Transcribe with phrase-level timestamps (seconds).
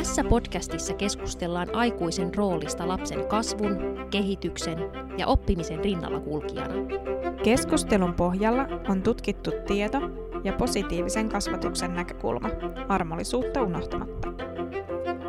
[0.00, 3.76] Tässä podcastissa keskustellaan aikuisen roolista lapsen kasvun,
[4.10, 4.78] kehityksen
[5.18, 6.74] ja oppimisen rinnalla kulkijana.
[7.42, 9.98] Keskustelun pohjalla on tutkittu tieto
[10.44, 12.48] ja positiivisen kasvatuksen näkökulma,
[12.88, 14.28] armollisuutta unohtamatta.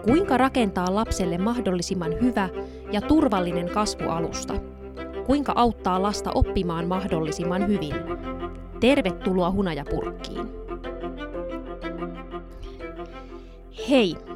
[0.04, 2.50] Kuinka rakentaa lapselle mahdollisimman hyvä
[2.92, 4.54] ja turvallinen kasvualusta?
[5.26, 7.96] Kuinka auttaa lasta oppimaan mahdollisimman hyvin?
[8.80, 10.50] Tervetuloa Hunajapurkkiin!
[13.90, 14.31] Hei!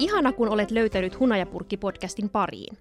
[0.00, 2.78] Ihana, kun olet löytänyt Hunajapurkki-podcastin pariin.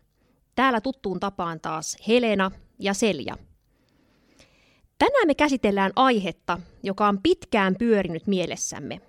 [0.56, 3.36] Täällä tuttuun tapaan taas Helena ja Selja.
[4.98, 9.02] Tänään me käsitellään aihetta, joka on pitkään pyörinyt mielessämme.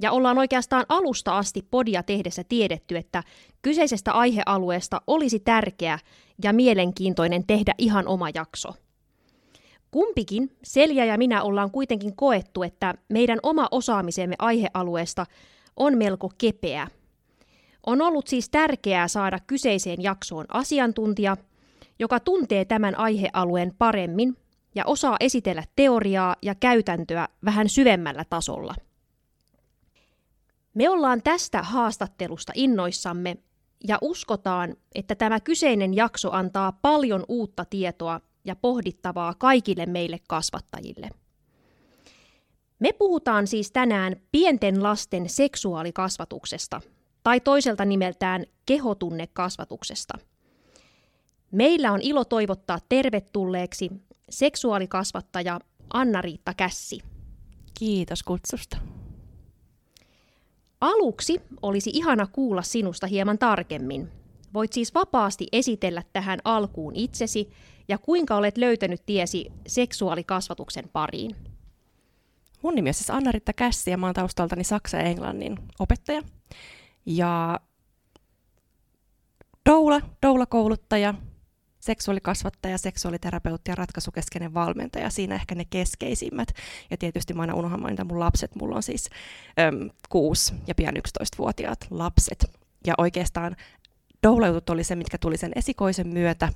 [0.00, 3.22] Ja ollaan oikeastaan alusta asti podia tehdessä tiedetty, että
[3.62, 5.98] kyseisestä aihealueesta olisi tärkeä
[6.44, 8.74] ja mielenkiintoinen tehdä ihan oma jakso.
[9.90, 15.26] Kumpikin, Selja ja minä, ollaan kuitenkin koettu, että meidän oma osaamisemme aihealueesta
[15.76, 16.88] on melko kepeä–
[17.86, 21.36] on ollut siis tärkeää saada kyseiseen jaksoon asiantuntija,
[21.98, 24.36] joka tuntee tämän aihealueen paremmin
[24.74, 28.74] ja osaa esitellä teoriaa ja käytäntöä vähän syvemmällä tasolla.
[30.74, 33.36] Me ollaan tästä haastattelusta innoissamme
[33.88, 41.10] ja uskotaan, että tämä kyseinen jakso antaa paljon uutta tietoa ja pohdittavaa kaikille meille kasvattajille.
[42.78, 46.80] Me puhutaan siis tänään pienten lasten seksuaalikasvatuksesta–
[47.22, 50.14] tai toiselta nimeltään kehotunnekasvatuksesta.
[51.50, 53.90] Meillä on ilo toivottaa tervetulleeksi
[54.30, 55.60] seksuaalikasvattaja
[55.92, 56.98] Anna-Riitta Kässi.
[57.78, 58.76] Kiitos kutsusta.
[60.80, 64.08] Aluksi olisi ihana kuulla sinusta hieman tarkemmin.
[64.54, 67.50] Voit siis vapaasti esitellä tähän alkuun itsesi
[67.88, 71.36] ja kuinka olet löytänyt tiesi seksuaalikasvatuksen pariin.
[72.62, 76.22] Mun nimi on siis Anna-Ritta Kässi ja mä oon taustaltani Saksa ja Englannin opettaja.
[77.06, 77.60] Ja
[79.70, 81.14] doula, doula-kouluttaja,
[81.80, 85.10] seksuaalikasvattaja, seksuaaliterapeutti ja ratkaisukeskeinen valmentaja.
[85.10, 86.48] Siinä ehkä ne keskeisimmät.
[86.90, 88.54] Ja tietysti mä aina unohan mainita mun lapset.
[88.54, 89.10] Mulla on siis
[89.60, 92.44] äm, 6 ja pian 11-vuotiaat lapset.
[92.86, 93.56] Ja oikeastaan
[94.22, 96.48] doulautut oli se, mitkä tuli sen esikoisen myötä.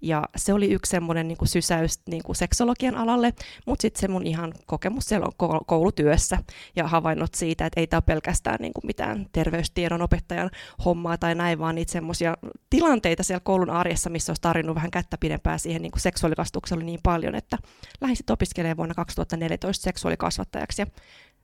[0.00, 3.34] Ja se oli yksi semmoinen niin kuin sysäys niin kuin seksologian alalle,
[3.66, 6.38] mutta sitten se mun ihan kokemus siellä on koulutyössä
[6.76, 10.50] ja havainnot siitä, että ei tämä pelkästään niin kuin mitään terveystiedon opettajan
[10.84, 12.36] hommaa tai näin, vaan niitä semmoisia
[12.70, 17.34] tilanteita siellä koulun arjessa, missä olisi tarjonnut vähän kättä pidempää siihen niin seksuaalikastukselle niin paljon,
[17.34, 17.58] että
[18.00, 20.86] lähdin sitten opiskelemaan vuonna 2014 seksuaalikasvattajaksi ja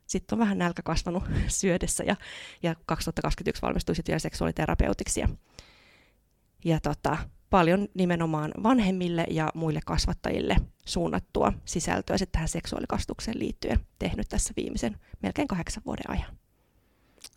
[0.06, 2.16] sitten on vähän nälkä kasvanut syödessä ja,
[2.62, 5.20] ja 2021 valmistuin sitten vielä seksuaaliterapeutiksi.
[5.20, 5.28] Ja,
[6.64, 7.16] ja tota,
[7.50, 14.97] paljon nimenomaan vanhemmille ja muille kasvattajille suunnattua sisältöä sitten tähän seksuaalikasvatukseen liittyen tehnyt tässä viimeisen
[15.22, 16.38] melkein kahdeksan vuoden ajan.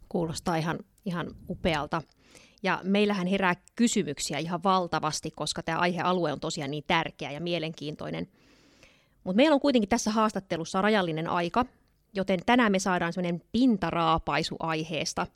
[0.09, 2.01] Kuulostaa ihan, ihan upealta.
[2.63, 8.27] Ja meillähän herää kysymyksiä ihan valtavasti, koska tämä aihealue on tosiaan niin tärkeä ja mielenkiintoinen.
[9.23, 11.65] Mutta meillä on kuitenkin tässä haastattelussa rajallinen aika,
[12.13, 15.27] joten tänään me saadaan sellainen pintaraapaisu aiheesta.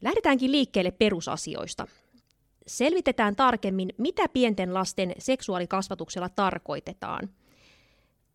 [0.00, 1.86] Lähdetäänkin liikkeelle perusasioista.
[2.66, 7.30] Selvitetään tarkemmin, mitä pienten lasten seksuaalikasvatuksella tarkoitetaan.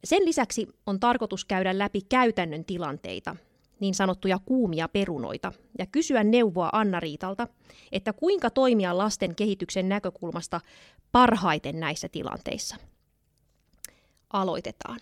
[0.04, 3.36] Sen lisäksi on tarkoitus käydä läpi käytännön tilanteita,
[3.80, 7.48] niin sanottuja kuumia perunoita, ja kysyä neuvoa Anna-Riitalta,
[7.92, 10.62] että kuinka toimia lasten kehityksen näkökulmasta
[11.12, 12.76] parhaiten näissä tilanteissa.
[14.34, 15.00] Aloitetaan.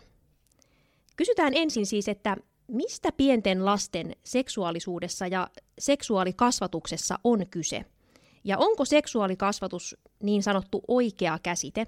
[1.15, 2.37] Kysytään ensin siis, että
[2.67, 5.47] mistä pienten lasten seksuaalisuudessa ja
[5.79, 7.85] seksuaalikasvatuksessa on kyse?
[8.45, 11.88] Ja onko seksuaalikasvatus niin sanottu oikea käsite,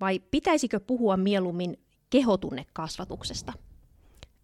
[0.00, 1.78] vai pitäisikö puhua mieluummin
[2.10, 3.52] kehotunnekasvatuksesta?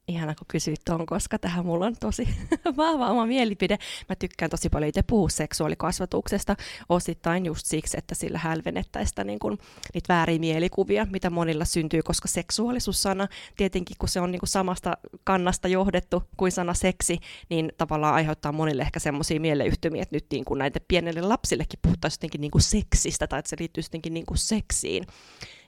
[0.09, 2.29] Ihana, kun kysyit tuon, koska tähän mulla on tosi
[2.77, 3.79] vahva oma mielipide.
[4.09, 6.57] Mä tykkään tosi paljon itse puhua seksuaalikasvatuksesta,
[6.89, 9.59] osittain just siksi, että sillä hälvennettäistä niin kun,
[9.95, 14.97] niitä vääriä mielikuvia, mitä monilla syntyy, koska seksuaalisuussana, tietenkin kun se on niin kuin samasta
[15.25, 17.19] kannasta johdettu kuin sana seksi,
[17.49, 22.19] niin tavallaan aiheuttaa monille ehkä semmoisia mieleyhtymiä, että nyt niin kuin näitä pienelle lapsillekin puhuttaisiin
[22.19, 25.07] jotenkin niin seksistä tai että se liittyy jotenkin niin seksiin.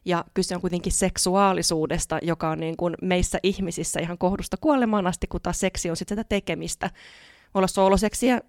[0.04, 5.26] Ja kyse on kuitenkin seksuaalisuudesta, joka on niin kuin meissä ihmisissä ihan kohdusta kuolemaan asti,
[5.26, 6.90] kun taas seksi on sitten sitä tekemistä.
[7.54, 8.40] Olla sooloseksiä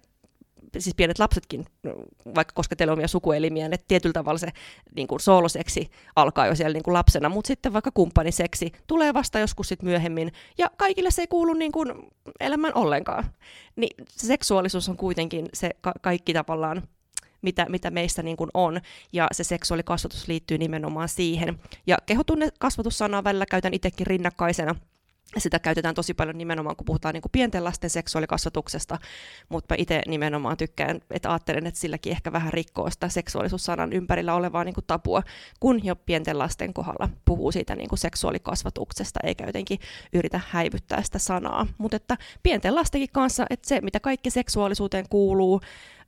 [0.78, 1.66] siis pienet lapsetkin,
[2.34, 4.48] vaikka koskettelee omia sukuelimiä, että tietyllä tavalla se
[4.96, 9.38] niin kuin sooloseksi alkaa jo siellä niin kuin lapsena, mutta sitten vaikka kumppaniseksi tulee vasta
[9.38, 11.92] joskus sit myöhemmin, ja kaikille se ei kuulu niin kuin
[12.40, 13.24] elämään ollenkaan.
[13.76, 16.82] Niin seksuaalisuus on kuitenkin se ka- kaikki tavallaan
[17.44, 18.80] mitä, mitä meissä niin kuin on,
[19.12, 21.58] ja se seksuaalikasvatus liittyy nimenomaan siihen.
[21.86, 24.74] Ja kehotunnekasvatussanaa välillä käytän itsekin rinnakkaisena
[25.38, 28.98] sitä käytetään tosi paljon nimenomaan, kun puhutaan niin kuin pienten lasten seksuaalikasvatuksesta,
[29.48, 34.34] mutta mä itse nimenomaan tykkään, että ajattelen, että silläkin ehkä vähän rikkoo sitä seksuaalisuussanan ympärillä
[34.34, 35.22] olevaa niin kuin tapua,
[35.60, 39.78] kun jo pienten lasten kohdalla puhuu siitä niin kuin seksuaalikasvatuksesta, eikä jotenkin
[40.12, 41.66] yritä häivyttää sitä sanaa.
[41.78, 45.60] Mutta että pienten lastenkin kanssa, että se, mitä kaikki seksuaalisuuteen kuuluu,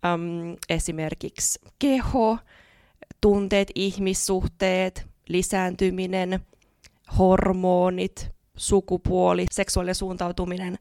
[0.04, 2.38] äm, esimerkiksi keho,
[3.20, 6.40] tunteet, ihmissuhteet, lisääntyminen,
[7.18, 10.78] hormonit, sukupuoli, seksuaalinen suuntautuminen,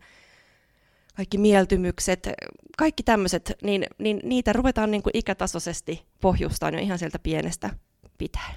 [1.15, 2.29] kaikki mieltymykset,
[2.77, 7.69] kaikki tämmöiset, niin, niin niitä ruvetaan niin kuin ikätasoisesti pohjustamaan jo ihan sieltä pienestä
[8.17, 8.55] pitäen.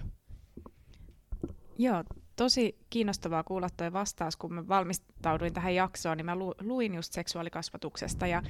[1.78, 2.04] Joo,
[2.36, 8.26] tosi kiinnostavaa kuulla tuo vastaus, kun mä valmistauduin tähän jaksoon, niin mä luin just seksuaalikasvatuksesta
[8.26, 8.42] ja,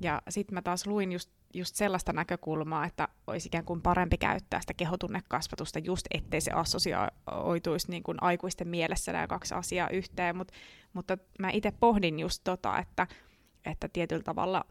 [0.00, 4.60] ja sitten mä taas luin just just sellaista näkökulmaa, että olisi ikään kuin parempi käyttää
[4.60, 10.52] sitä kehotunnekasvatusta just ettei se assosioituisi niin kuin aikuisten mielessä nämä kaksi asiaa yhteen, Mut,
[10.92, 13.06] mutta mä itse pohdin just tota, että,
[13.64, 14.64] että tietyllä tavalla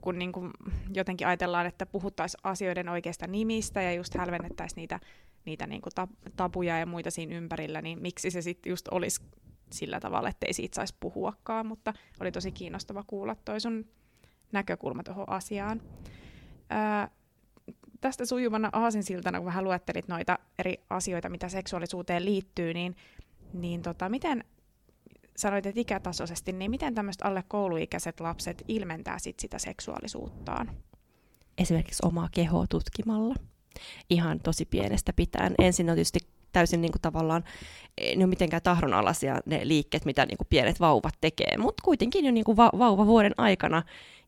[0.00, 0.50] kun niin kuin
[0.94, 5.00] jotenkin ajatellaan, että puhuttaisiin asioiden oikeista nimistä ja just hälvennettäisiin niitä,
[5.44, 5.92] niitä niin kuin
[6.36, 9.22] tabuja ja muita siinä ympärillä, niin miksi se sitten just olisi
[9.72, 13.84] sillä tavalla, että ei siitä saisi puhuakaan, mutta oli tosi kiinnostava kuulla toi sun
[14.52, 15.82] näkökulma tuohon asiaan.
[16.70, 17.10] Ää,
[18.00, 22.96] tästä sujuvana aasinsiltana, kun vähän luettelit noita eri asioita, mitä seksuaalisuuteen liittyy, niin,
[23.52, 24.44] niin tota, miten
[25.36, 30.70] sanoit, että ikätasoisesti, niin miten tämmöiset alle kouluikäiset lapset ilmentää sit sitä seksuaalisuuttaan?
[31.58, 33.34] Esimerkiksi omaa kehoa tutkimalla.
[34.10, 35.54] Ihan tosi pienestä pitäen.
[35.58, 36.18] Ensin on tietysti
[36.58, 37.44] täysin niin kuin tavallaan,
[38.16, 42.30] ne on mitenkään tahdonalaisia ne liikkeet, mitä niin kuin pienet vauvat tekee, mutta kuitenkin jo
[42.30, 43.82] niin kuin va- vauva vuoden aikana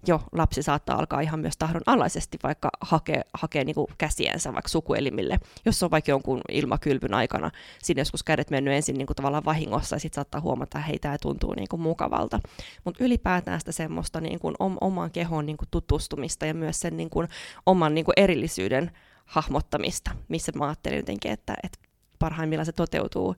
[0.07, 5.39] jo lapsi saattaa alkaa ihan myös tahdonalaisesti vaikka hakea, hakea niin kuin käsiensä vaikka sukuelimille,
[5.65, 7.51] jos on vaikka jonkun ilmakylvyn aikana,
[7.83, 10.99] siinä joskus kädet mennyt ensin niin kuin tavallaan vahingossa ja sitten saattaa huomata, että hei,
[10.99, 12.41] tämä tuntuu niin kuin mukavalta.
[12.85, 16.97] Mutta ylipäätään sitä semmoista niin kuin om- oman kehon niin kuin tutustumista ja myös sen
[16.97, 17.29] niin kuin
[17.67, 18.91] oman niin kuin erillisyyden
[19.25, 21.90] hahmottamista, missä mä ajattelin jotenkin, että, että
[22.21, 23.35] parhaimmillaan se toteutuu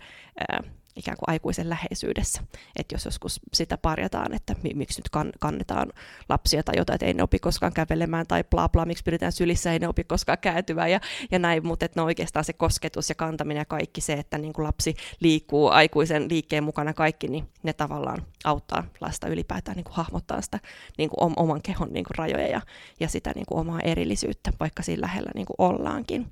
[0.48, 0.62] ää,
[0.96, 2.42] ikään kuin aikuisen läheisyydessä.
[2.76, 5.92] Että jos joskus sitä parjataan, että miksi nyt kan- kannetaan
[6.28, 9.72] lapsia tai jotain, että ei ne opi koskaan kävelemään tai bla bla, miksi pidetään sylissä,
[9.72, 11.00] ei ne opi koskaan kääntyvää ja,
[11.30, 14.64] ja näin, mutta ne oikeastaan se kosketus ja kantaminen ja kaikki se, että niin kuin
[14.64, 20.40] lapsi liikkuu aikuisen liikkeen mukana kaikki, niin ne tavallaan auttaa lasta ylipäätään niin kuin hahmottaa
[20.40, 20.60] sitä
[20.98, 22.60] niin kuin oman kehon niin kuin rajoja ja,
[23.00, 26.26] ja sitä niin kuin omaa erillisyyttä, vaikka siinä lähellä niin kuin ollaankin.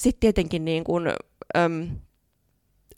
[0.00, 1.06] Sitten tietenkin niin kuin,
[1.56, 1.88] äm,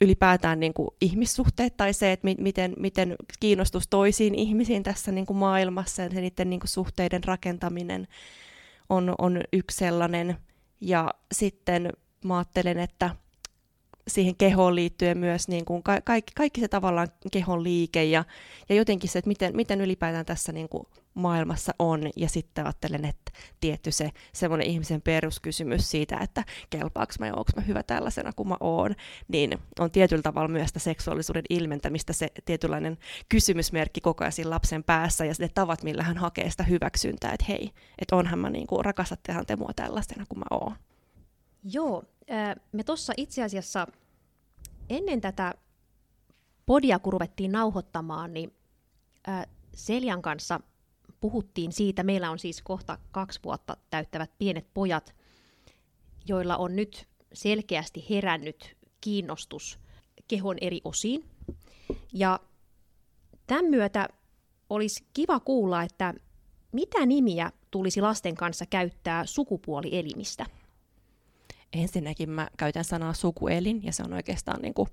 [0.01, 5.25] ylipäätään niin kuin ihmissuhteet tai se, että mi- miten, miten kiinnostus toisiin ihmisiin tässä niin
[5.25, 8.07] kuin maailmassa ja niiden niin kuin suhteiden rakentaminen
[8.89, 10.37] on, on yksi sellainen.
[10.81, 11.89] Ja sitten
[12.25, 13.15] mä ajattelen, että
[14.07, 18.23] siihen kehoon liittyen myös niin kuin ka- kaikki, kaikki se tavallaan kehon liike ja,
[18.69, 22.09] ja jotenkin se, että miten, miten ylipäätään tässä niin kuin maailmassa on.
[22.15, 27.51] Ja sitten ajattelen, että tietty se semmoinen ihmisen peruskysymys siitä, että kelpaako mä ja onko
[27.55, 28.95] mä hyvä tällaisena kuin mä oon,
[29.27, 32.97] niin on tietyllä tavalla myös sitä seksuaalisuuden ilmentämistä se tietynlainen
[33.29, 37.71] kysymysmerkki koko ajan lapsen päässä ja ne tavat, millä hän hakee sitä hyväksyntää, että hei,
[37.99, 40.75] että onhan mä niin kuin, rakastattehan te mua tällaisena kuin mä oon.
[41.63, 42.03] Joo,
[42.71, 43.87] me tuossa itse asiassa
[44.89, 45.53] ennen tätä
[46.65, 48.53] podia, kun ruvettiin nauhoittamaan, niin
[49.73, 50.59] Seljan kanssa
[51.21, 55.15] puhuttiin siitä, meillä on siis kohta kaksi vuotta täyttävät pienet pojat,
[56.27, 59.79] joilla on nyt selkeästi herännyt kiinnostus
[60.27, 61.29] kehon eri osiin.
[62.13, 62.39] Ja
[63.47, 64.09] tämän myötä
[64.69, 66.13] olisi kiva kuulla, että
[66.71, 70.45] mitä nimiä tulisi lasten kanssa käyttää sukupuolielimistä?
[71.73, 74.89] Ensinnäkin mä käytän sanaa sukuelin, ja se on oikeastaan niin kuin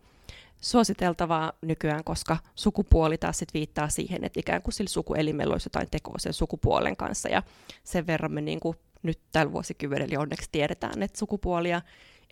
[0.60, 5.88] suositeltavaa nykyään, koska sukupuoli taas sit viittaa siihen, että ikään kuin sillä sukuelimellä olisi jotain
[5.90, 7.42] tekoa sen sukupuolen kanssa, ja
[7.84, 11.82] sen verran me niin kuin nyt tällä vuosikymmenellä onneksi tiedetään, että sukupuolia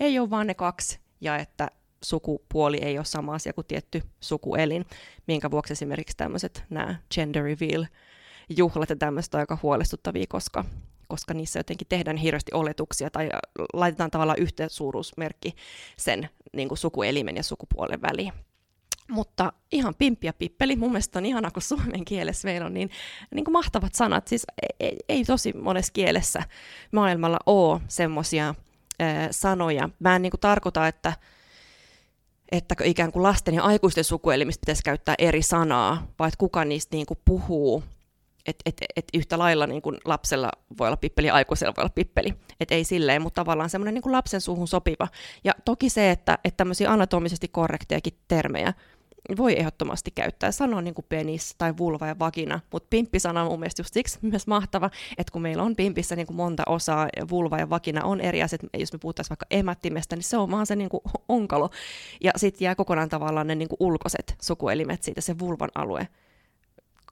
[0.01, 1.69] ei ole vain ne kaksi, ja että
[2.05, 4.85] sukupuoli ei ole sama asia kuin tietty sukuelin,
[5.27, 7.87] minkä vuoksi esimerkiksi tämmöiset nämä gender reveal
[8.57, 10.65] juhlat ja tämmöiset on aika huolestuttavia, koska
[11.09, 13.29] koska niissä jotenkin tehdään hirveästi oletuksia tai
[13.73, 15.55] laitetaan tavallaan yhteensuuruusmerkki
[15.97, 18.33] sen niin kuin sukuelimen ja sukupuolen väliin.
[19.11, 22.91] Mutta ihan pimppi ja pippeli, mun mielestä on ihana, kun suomen kielessä meillä on niin,
[23.35, 24.29] niin kuin mahtavat sanat.
[24.29, 24.47] Siis
[24.81, 26.43] ei, ei tosi monessa kielessä
[26.93, 28.55] maailmalla ole semmoisia
[29.31, 29.89] sanoja.
[29.99, 31.13] Mä en niin kuin tarkoita, että,
[32.53, 36.97] että ikään kuin lasten ja aikuisten sukuelimistä pitäisi käyttää eri sanaa, vaan että kuka niistä
[36.97, 37.85] niin kuin puhuu
[38.49, 41.93] että et, et yhtä lailla niin kuin lapsella voi olla pippeli ja aikuisella voi olla
[41.95, 42.35] pippeli.
[42.61, 45.09] Että ei silleen, mutta tavallaan semmoinen niin lapsen suuhun sopiva.
[45.45, 48.73] Ja toki se, että, että tämmöisiä anatomisesti korrektejakin termejä
[49.37, 50.53] voi ehdottomasti käyttää.
[50.53, 54.19] Sanoa niin kuin penis tai vulva ja vagina, mutta pimppi-sana on mun mielestä just siksi
[54.23, 58.21] myös mahtava, että kun meillä on pimpissä niin kuin monta osaa, vulva ja vagina on
[58.21, 61.71] eri asiat, jos me puhuttaisiin vaikka emättimestä, niin se on vaan se niin kuin onkalo,
[62.21, 66.09] ja sitten jää kokonaan tavallaan ne niin kuin ulkoiset sukuelimet siitä, se vulvan alue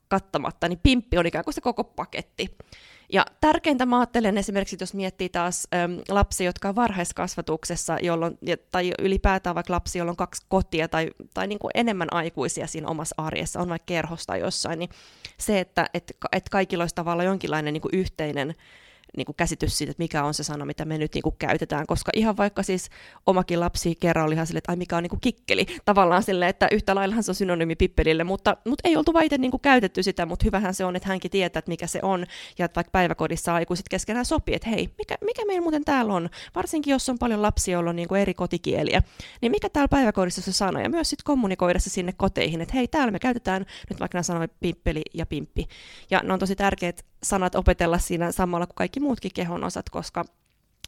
[0.09, 2.57] kattamatta, niin pimppi on ikään kuin se koko paketti.
[3.13, 8.39] Ja tärkeintä mä ajattelen esimerkiksi, jos miettii taas äm, lapsia, jotka on varhaiskasvatuksessa, jolloin,
[8.71, 12.89] tai ylipäätään vaikka lapsi, jolla on kaksi kotia tai, tai niin kuin enemmän aikuisia siinä
[12.89, 14.91] omassa arjessa, on vaikka kerhosta jossain, niin
[15.39, 18.55] se, että et, et kaikilla olisi tavallaan jonkinlainen niin kuin yhteinen
[19.17, 21.87] niin kuin käsitys siitä, että mikä on se sana, mitä me nyt niin kuin käytetään,
[21.87, 22.91] koska ihan vaikka siis
[23.27, 26.49] omakin lapsi kerran oli ihan silleen, että ai mikä on niin kuin kikkeli, tavallaan silleen,
[26.49, 30.03] että yhtä laillahan se on synonyymi pippelille, mutta, mutta ei oltu vaiten niin kuin käytetty
[30.03, 32.27] sitä, mutta hyvähän se on, että hänkin tietää, että mikä se on,
[32.59, 36.31] ja että vaikka päiväkodissa aikuiset keskenään sopii, että hei, mikä, mikä meillä muuten täällä on,
[36.55, 39.03] varsinkin jos on paljon lapsia, joilla on niin kuin eri kotikieliä,
[39.43, 42.89] niin mikä täällä päiväkodissa se sana, ja myös sitten kommunikoida se sinne koteihin, että hei,
[42.89, 45.69] täällä me käytetään nyt vaikka nämä sanomme pippeli ja pimppi,
[46.11, 50.25] ja ne on tosi tärkeät sanat opetella siinä samalla kuin kaikki muutkin kehon osat, koska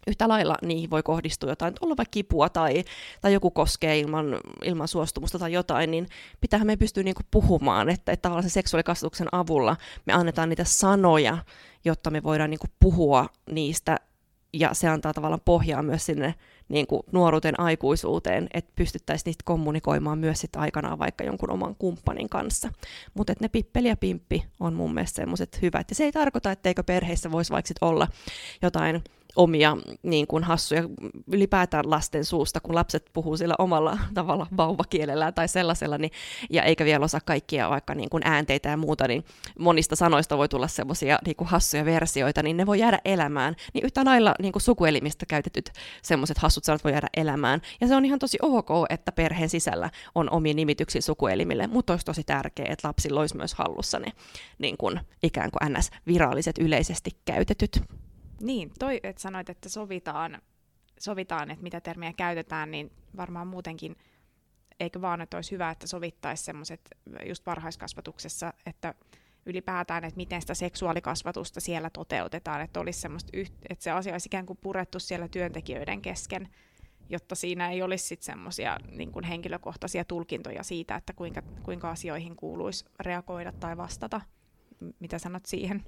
[0.06, 2.84] yhtä lailla niihin voi kohdistua jotain, olla vaikka kipua tai,
[3.20, 4.26] tai joku koskee ilman,
[4.64, 6.06] ilman suostumusta tai jotain, niin
[6.40, 9.76] pitäähän me pystyä niinku puhumaan, että, että tavallaan se seksuaalikasvatuksen avulla
[10.06, 11.38] me annetaan niitä sanoja,
[11.84, 13.96] jotta me voidaan niinku puhua niistä,
[14.52, 16.34] ja se antaa tavallaan pohjaa myös sinne
[16.68, 22.28] niin kuin nuoruuteen aikuisuuteen, että pystyttäisiin niistä kommunikoimaan myös sit aikanaan vaikka jonkun oman kumppanin
[22.28, 22.68] kanssa.
[23.14, 25.90] Mutta ne pippeli ja pimppi on mun mielestä semmoiset hyvät.
[25.90, 28.08] Ja se ei tarkoita, etteikö perheissä voisi vaikka olla
[28.62, 29.02] jotain
[29.36, 30.82] omia niin kuin hassuja
[31.32, 36.10] ylipäätään lasten suusta, kun lapset puhuu sillä omalla tavalla vauvakielellä tai sellaisella, niin,
[36.50, 39.24] ja eikä vielä osaa kaikkia vaikka niin kuin äänteitä ja muuta, niin
[39.58, 43.54] monista sanoista voi tulla semmoisia niin kuin hassuja versioita, niin ne voi jäädä elämään.
[43.74, 47.60] Niin yhtä lailla niin kuin sukuelimistä käytetyt semmoiset hassut sanat voi jäädä elämään.
[47.80, 52.06] Ja se on ihan tosi ok, että perheen sisällä on omia nimityksiä sukuelimille, mutta olisi
[52.06, 54.12] tosi tärkeää, että lapsilla olisi myös hallussa ne
[54.58, 57.82] niin kuin, ikään kuin ns-viralliset yleisesti käytetyt
[58.40, 60.42] niin, toi, että sanoit, että sovitaan,
[61.00, 63.96] sovitaan, että mitä termiä käytetään, niin varmaan muutenkin,
[64.80, 66.80] eikö vaan, että olisi hyvä, että sovittaisi semmoiset
[67.26, 68.94] just varhaiskasvatuksessa, että
[69.46, 73.30] ylipäätään, että miten sitä seksuaalikasvatusta siellä toteutetaan, että olisi semmoista,
[73.68, 76.48] että se asia olisi ikään kuin purettu siellä työntekijöiden kesken,
[77.08, 82.84] jotta siinä ei olisi sitten semmoisia niin henkilökohtaisia tulkintoja siitä, että kuinka, kuinka asioihin kuuluisi
[83.00, 84.20] reagoida tai vastata.
[85.00, 85.84] Mitä sanot siihen?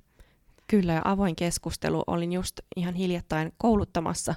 [0.70, 2.04] Kyllä, ja avoin keskustelu.
[2.06, 4.34] Olin just ihan hiljattain kouluttamassa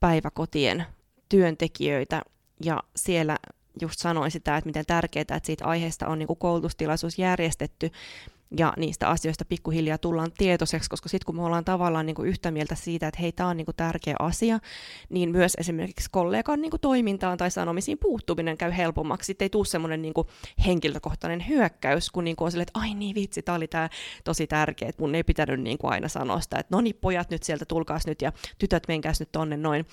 [0.00, 0.86] päiväkotien
[1.28, 2.22] työntekijöitä,
[2.64, 3.38] ja siellä
[3.80, 7.90] just sanoin sitä, että miten tärkeää, että siitä aiheesta on niin koulutustilaisuus järjestetty,
[8.58, 12.50] ja niistä asioista pikkuhiljaa tullaan tietoiseksi, koska sitten kun me ollaan tavallaan niin kuin yhtä
[12.50, 14.58] mieltä siitä, että hei, tämä on niin kuin tärkeä asia,
[15.08, 19.26] niin myös esimerkiksi kollegan niin kuin toimintaan tai sanomisiin puuttuminen käy helpommaksi.
[19.26, 20.28] Sitten ei tule semmoinen niin kuin
[20.66, 23.88] henkilökohtainen hyökkäys, kun niin kuin on silleen, että ai niin vitsi, tämä oli tämä
[24.24, 27.30] tosi tärkeä, että mun ei pitänyt niin kuin aina sanoa sitä, että no niin pojat
[27.30, 29.86] nyt sieltä tulkaas nyt ja tytöt menkääs nyt tonne noin,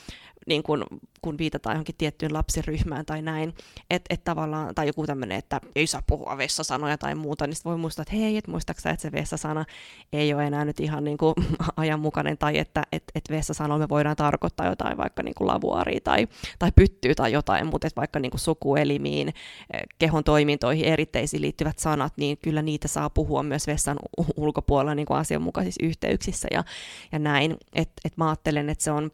[0.47, 0.85] niin kun,
[1.21, 3.53] kun viitataan johonkin tiettyyn lapsiryhmään tai näin,
[3.89, 7.77] että et tavallaan, tai joku tämmöinen, että ei saa puhua vessasanoja tai muuta, niin voi
[7.77, 9.65] muistaa, että hei, et muistaaksä, että se vessasana
[10.13, 11.35] ei ole enää nyt ihan niin kuin
[11.77, 16.27] ajanmukainen, tai että et, et vessasanoilla me voidaan tarkoittaa jotain vaikka niin kuin lavuaria tai,
[16.59, 21.79] tai pyttyy tai jotain, mutta et vaikka niin kuin sukuelimiin, eh, kehon toimintoihin, eritteisiin liittyvät
[21.79, 23.97] sanat, niin kyllä niitä saa puhua myös vessan
[24.37, 26.63] ulkopuolella niin kuin asianmukaisissa yhteyksissä ja,
[27.11, 29.11] ja näin, että et mä ajattelen, että se on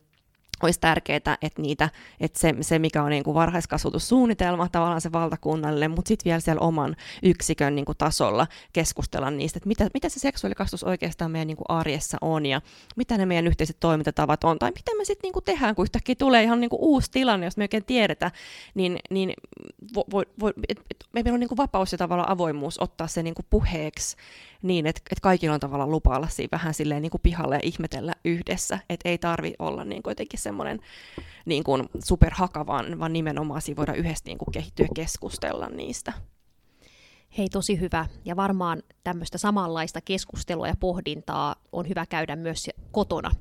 [0.64, 5.92] olisi tärkeää, että, niitä, että se, se, mikä on niin kuin varhaiskasvatussuunnitelma, tavallaan se valtakunnallinen,
[5.92, 10.20] mutta sitten vielä siellä oman yksikön niin kuin tasolla keskustella niistä, että mitä, mitä se
[10.20, 12.62] seksuaalikasvatus oikeastaan meidän niin kuin arjessa on ja
[12.96, 16.44] mitä ne meidän yhteiset toimintatavat on, tai mitä me sitten niin tehdään, kun yhtäkkiä tulee
[16.44, 18.32] ihan niin kuin uusi tilanne, jos me oikein tiedetä,
[18.76, 19.34] niin, niin
[19.96, 23.24] vo, vo, vo, et, et, meillä on niin kuin vapaus ja tavallaan avoimuus ottaa se
[23.24, 24.16] niin kuin puheeksi
[24.68, 27.62] niin, että, että kaikilla on tavallaan lupa olla siinä vähän silleen niin kuin pihalle ja
[27.64, 30.80] ihmetellä yhdessä, että ei tarvi olla niin kuin jotenkin semmoinen
[31.46, 36.14] niin kuin superhaka, vaan, vaan nimenomaan siinä voidaan yhdessä niin kuin kehittyä ja keskustella niistä.
[37.38, 38.06] Hei, tosi hyvä.
[38.26, 43.32] Ja varmaan tämmöistä samanlaista keskustelua ja pohdintaa on hyvä käydä myös kotona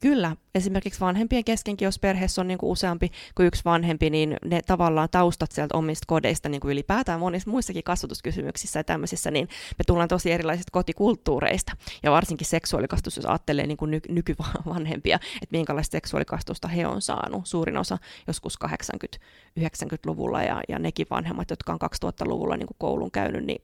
[0.00, 4.62] Kyllä, esimerkiksi vanhempien keskenkin, jos perheessä on niin kuin useampi kuin yksi vanhempi, niin ne
[4.62, 9.84] tavallaan taustat sieltä omista kodeista niin kuin ylipäätään monissa muissakin kasvatuskysymyksissä ja tämmöisissä, niin me
[9.86, 11.72] tullaan tosi erilaisista kotikulttuureista.
[12.02, 17.46] Ja varsinkin seksuaalikastus, jos ajattelee niin kuin ny- nykyvanhempia, että minkälaista seksuaalikastusta he on saanut.
[17.46, 23.44] Suurin osa joskus 80-90-luvulla ja, ja nekin vanhemmat, jotka on 2000-luvulla niin kuin koulun käynyt,
[23.44, 23.62] niin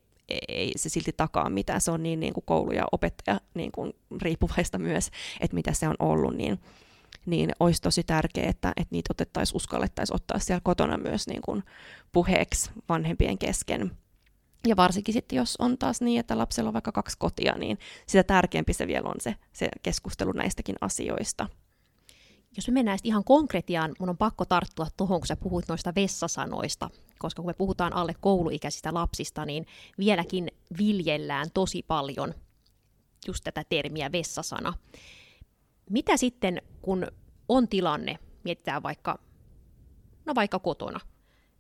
[0.49, 1.81] ei se silti takaa mitään.
[1.81, 5.89] Se on niin, niin kuin koulu ja opettaja niin kuin riippuvaista myös, että mitä se
[5.89, 6.37] on ollut.
[6.37, 6.59] Niin
[7.27, 11.63] niin olisi tosi tärkeää, että, että niitä otettaisiin, uskallettaisiin ottaa siellä kotona myös niin kuin
[12.13, 13.91] puheeksi vanhempien kesken.
[14.67, 18.23] Ja varsinkin sitten, jos on taas niin, että lapsella on vaikka kaksi kotia, niin sitä
[18.23, 21.49] tärkeämpi se vielä on se, se keskustelu näistäkin asioista.
[22.57, 26.91] Jos me mennään ihan konkretiaan, mun on pakko tarttua tuohon, kun sä puhuit noista vessasanoista,
[27.19, 29.67] koska kun me puhutaan alle kouluikäisistä lapsista, niin
[29.99, 32.35] vieläkin viljellään tosi paljon
[33.27, 34.73] just tätä termiä vessasana.
[35.91, 37.07] Mitä sitten, kun
[37.49, 39.19] on tilanne, mietitään vaikka,
[40.25, 41.01] no vaikka kotona,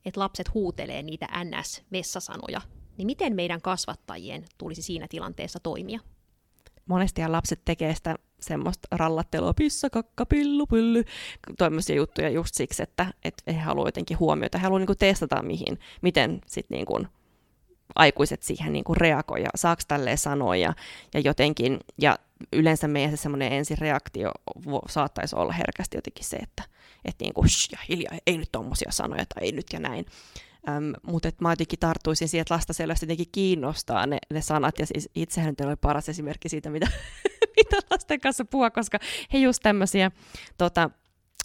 [0.05, 2.61] että lapset huutelee niitä NS-vessasanoja,
[2.97, 6.01] niin miten meidän kasvattajien tulisi siinä tilanteessa toimia?
[6.87, 11.05] Monesti lapset tekee sitä semmoista rallattelua, pissa, kakka, pillu, pylly,
[11.59, 15.79] tämmöisiä juttuja just siksi, että, että he haluavat jotenkin huomiota, he haluavat niin testata, mihin,
[16.03, 17.09] miten sitten niin
[17.95, 20.75] aikuiset siihen niin kuin reagoi ja saako tälleen sanoa ja,
[21.15, 22.19] ja jotenkin, ja
[22.53, 24.33] yleensä meidän se semmoinen ensireaktio
[24.89, 26.63] saattaisi olla herkästi jotenkin se, että,
[27.05, 30.07] että niin kuin, ja hiljaa, ei nyt tommosia sanoja tai ei nyt ja näin.
[30.69, 34.87] Ähm, mutta mä jotenkin tarttuisin siihen, että lasta selvästi jotenkin kiinnostaa ne, ne sanat, ja
[34.87, 36.87] siis itsehän oli paras esimerkki siitä, mitä,
[37.57, 38.99] mitä lasten kanssa puhua, koska
[39.33, 40.11] he just tämmöisiä
[40.59, 40.91] tota,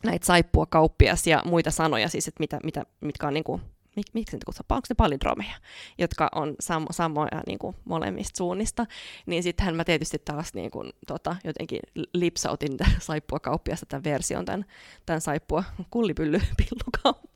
[0.03, 3.61] näitä saippua kauppias ja muita sanoja, siis, että mitä, mitä, mitkä on niinku
[3.95, 5.55] mik, miksi niitä kutsutaan, onko ne palindromeja,
[5.97, 8.85] jotka on sam, samoja niin kuin molemmista suunnista,
[9.25, 11.79] niin sittenhän mä tietysti taas niin kuin, tota, jotenkin
[12.13, 14.65] lipsautin saippua kauppiasta tämän version, tämän,
[15.05, 16.41] tämän saippua kullipylly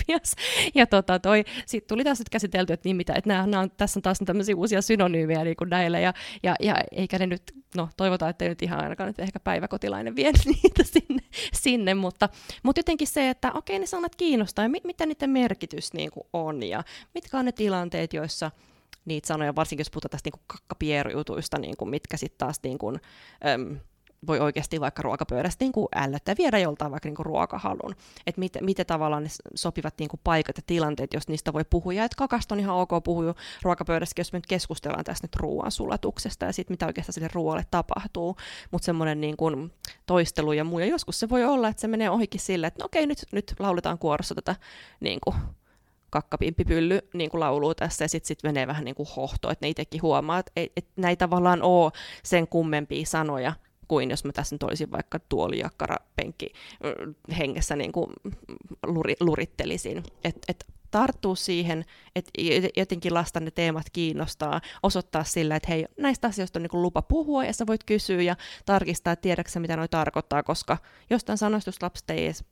[0.07, 0.36] pillukauppias.
[0.75, 3.98] Ja tota, toi, sit tuli taas nyt käsitelty, että, niin mitä, että nämä, on, tässä
[3.98, 7.43] on taas tämmöisiä uusia synonyymejä niin kuin näillä, ja, ja, ja eikä ne nyt,
[7.75, 12.29] no toivotaan, että ei nyt ihan ainakaan nyt ehkä päiväkotilainen vie niitä sinne, sinne mutta,
[12.63, 16.27] mutta jotenkin se, että okei ne sanat kiinnostaa, ja mit, mitä niiden merkitys niin kuin
[16.33, 16.83] on, ja
[17.13, 18.51] mitkä on ne tilanteet, joissa
[19.05, 23.00] niitä sanoja, varsinkin jos puhutaan tästä niin kakkapierujutuista, niin kuin, mitkä sitten taas niin kuin,
[23.45, 23.79] äm,
[24.27, 27.95] voi oikeasti vaikka ruokapöydästä niin kuin ällöttää, viedä joltain vaikka niin kuin ruokahalun.
[28.27, 31.93] Että miten, miten tavallaan ne sopivat niin kuin paikat ja tilanteet, jos niistä voi puhua.
[31.93, 35.71] Ja että kakasta on ihan ok puhua ruokapöydässä, jos me nyt keskustellaan tästä nyt ruoan
[35.71, 38.36] sulatuksesta ja sitten mitä oikeastaan sille ruoalle tapahtuu.
[38.71, 39.71] Mutta semmoinen niin kuin
[40.05, 40.79] toistelu ja muu.
[40.79, 43.53] Ja joskus se voi olla, että se menee ohikin sille, että no okei, nyt, nyt
[43.59, 44.55] lauletaan kuorossa tätä
[44.99, 45.36] niin kuin
[46.13, 49.69] kakkapimppipylly niin kuin lauluu tässä, ja sitten sit menee vähän niin kuin hohto, että ne
[49.69, 51.91] itsekin huomaa, että et, et näitä tavallaan ole
[52.23, 53.53] sen kummempia sanoja,
[53.93, 56.53] kuin jos mä tässä nyt olisin vaikka tuolijakkara penkki
[57.38, 58.08] hengessä niin kuin
[58.86, 60.03] luri, lurittelisin.
[60.23, 62.32] Et, et tarttuu siihen, että
[62.75, 67.45] jotenkin lasta ne teemat kiinnostaa, osoittaa sillä, että hei, näistä asioista on niin lupa puhua,
[67.45, 70.77] ja sä voit kysyä ja tarkistaa, tiedäksä mitä noi tarkoittaa, koska
[71.10, 72.45] jostain sanoista lapset ei edes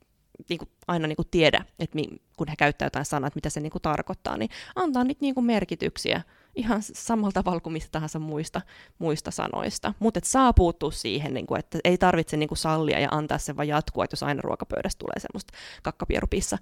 [0.48, 1.98] niin kuin, aina niin kuin tiedä, että
[2.36, 5.34] kun he käyttää jotain sanaa, että mitä se niin kuin tarkoittaa, niin antaa niitä niin
[5.34, 6.22] kuin merkityksiä
[6.54, 8.60] ihan samalla tavalla kuin mistä tahansa muista,
[8.98, 9.94] muista sanoista.
[9.98, 13.56] Mutta saa puuttua siihen, niin kuin, että ei tarvitse niin kuin sallia ja antaa se
[13.56, 16.58] vaan jatkua, että jos aina ruokapöydästä tulee semmoista kakkapierupissa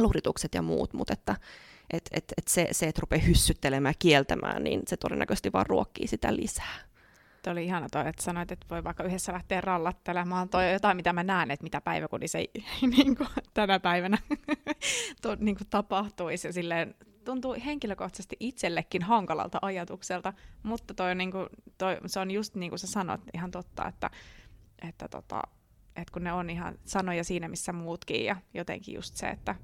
[0.00, 1.36] luritukset ja muut, mutta että
[1.90, 6.06] et, et, et se, se, että rupeaa hyssyttelemään ja kieltämään, niin se todennäköisesti vaan ruokkii
[6.06, 6.78] sitä lisää.
[7.42, 10.48] Tuo oli ihana toi, että sanoit, että voi vaikka yhdessä lähteä rallattelemaan.
[10.48, 12.50] Toi on jotain, mitä mä näen, että mitä päiväkodissa ei
[12.96, 14.18] niin kuin, tänä päivänä
[15.22, 16.48] to, niin kuin, tapahtuisi.
[16.48, 20.32] Ja silleen, tuntuu henkilökohtaisesti itsellekin hankalalta ajatukselta,
[20.62, 21.46] mutta toi, niin kuin,
[21.78, 24.10] toi, se on just niin kuin sä sanot, ihan totta, että,
[24.88, 25.42] että, tota,
[25.96, 29.54] että kun ne on ihan sanoja siinä, missä muutkin, ja jotenkin just se, että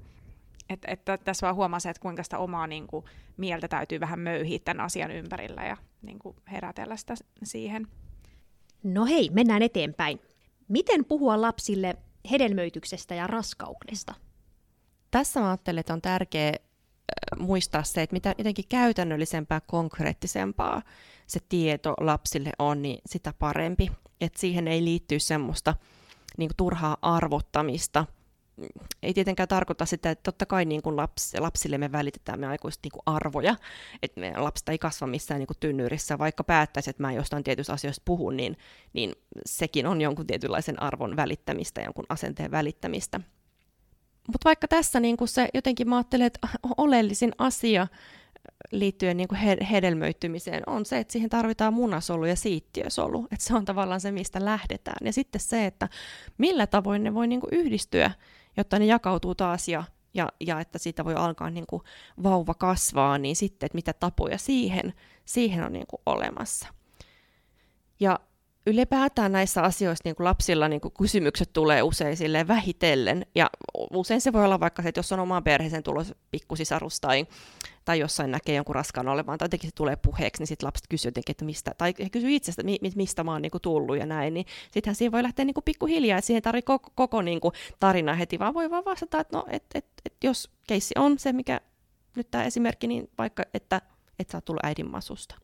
[0.69, 3.05] et, että tässä vaan huomasi, että kuinka sitä omaa niin kuin,
[3.37, 7.87] mieltä täytyy vähän möyhiä tämän asian ympärillä ja niin kuin, herätellä sitä siihen.
[8.83, 10.19] No hei, mennään eteenpäin.
[10.67, 11.95] Miten puhua lapsille
[12.31, 14.13] hedelmöityksestä ja raskaudesta?
[15.11, 16.53] Tässä mä ajattelen, että on tärkeää
[17.39, 20.81] muistaa se, että mitä jotenkin käytännöllisempää, konkreettisempaa
[21.27, 23.91] se tieto lapsille on, niin sitä parempi.
[24.21, 25.75] Että siihen ei liittyy semmoista
[26.37, 28.05] niin kuin turhaa arvottamista–
[29.03, 32.79] ei tietenkään tarkoita sitä, että totta kai niin kuin laps, lapsille me välitetään me aikuiset
[32.83, 33.55] niin kuin arvoja,
[34.03, 37.73] että me lapsista ei kasva missään niin kuin tynnyrissä, vaikka päättäisi, että mä jostain tietystä
[37.73, 38.57] asioista puhun, niin,
[38.93, 43.21] niin sekin on jonkun tietynlaisen arvon välittämistä, jonkun asenteen välittämistä.
[44.27, 47.87] Mutta vaikka tässä niin kuin se jotenkin mä ajattelen, että oleellisin asia
[48.71, 49.39] liittyen niin kuin
[49.71, 53.27] hedelmöittymiseen on se, että siihen tarvitaan munasolu ja siittiösolu.
[53.31, 55.07] Että se on tavallaan se, mistä lähdetään.
[55.07, 55.89] Ja sitten se, että
[56.37, 58.11] millä tavoin ne voi niin kuin yhdistyä
[58.59, 61.83] jotta ne jakautuu taas ja, ja, ja että siitä voi alkaa niin kuin
[62.23, 64.93] vauva kasvaa, niin sitten, että mitä tapoja siihen,
[65.25, 66.67] siihen on niin kuin olemassa.
[67.99, 68.19] Ja
[68.69, 73.25] ylipäätään näissä asioissa niin kuin lapsilla niin kuin kysymykset tulee usein silleen vähitellen.
[73.35, 73.49] Ja
[73.93, 77.27] usein se voi olla vaikka se, että jos on omaan perheeseen tulos pikkusisarus tai,
[77.85, 81.09] tai jossain näkee jonkun raskaan olevan, tai jotenkin se tulee puheeksi, niin sitten lapset kysyy
[81.09, 84.05] jotenkin, että mistä, tai he kysyy itsestä, mi, mistä mä oon niin kuin tullut ja
[84.05, 87.41] näin, niin sittenhän siihen voi lähteä niin kuin pikkuhiljaa, että siihen tarvitse koko, koko niin
[87.41, 91.19] kuin tarina heti, vaan voi vaan vastata, että no, et, et, et, jos keissi on
[91.19, 91.61] se, mikä
[92.15, 93.81] nyt tämä esimerkki, niin vaikka, että,
[94.19, 95.35] että sä oot tullut äidin masusta.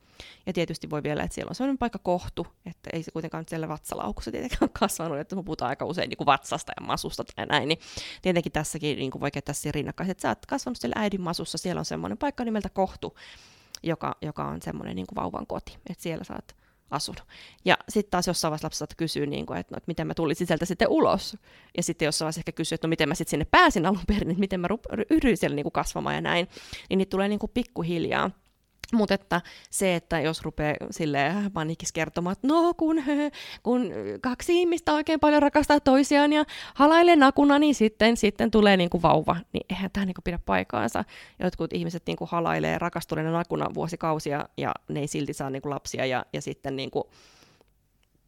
[0.45, 3.49] Ja tietysti voi vielä, että siellä on sellainen paikka kohtu, että ei se kuitenkaan nyt
[3.49, 7.45] siellä vatsalaukussa tietenkään kasvanut, että me puhutaan aika usein niin kuin vatsasta ja masusta tai
[7.45, 7.79] näin, niin
[8.21, 11.57] tietenkin tässäkin niin kuin voi käyttää siinä rinnakkain, että sä oot kasvanut siellä äidin masussa,
[11.57, 13.17] siellä on semmoinen paikka nimeltä kohtu,
[13.83, 16.55] joka, joka on semmoinen niin kuin vauvan koti, että siellä saat
[16.91, 17.23] asunut.
[17.65, 20.35] Ja sitten taas jossain vaiheessa lapset kysyy, niin kuin, että, no, että miten mä tulin
[20.35, 21.37] sieltä sitten ulos.
[21.77, 24.29] Ja sitten jossain vaiheessa ehkä kysyy, että no miten mä sitten sinne pääsin alun perin,
[24.29, 26.47] että miten mä ryhdyin siellä niin kuin kasvamaan ja näin.
[26.89, 28.31] Niin niitä tulee niin kuin pikkuhiljaa.
[28.93, 33.03] Mutta että se, että jos rupeaa sille paniikis kertomaan, että no kun,
[33.63, 36.45] kun kaksi ihmistä oikein paljon rakastaa toisiaan ja
[36.75, 39.35] halailee nakuna, niin sitten, sitten tulee niinku vauva.
[39.53, 41.03] Niin eihän tämä niinku pidä paikaansa.
[41.39, 46.25] Jotkut ihmiset niinku halailee rakastuneena nakuna vuosikausia ja ne ei silti saa niinku lapsia ja,
[46.33, 47.09] ja, sitten niinku,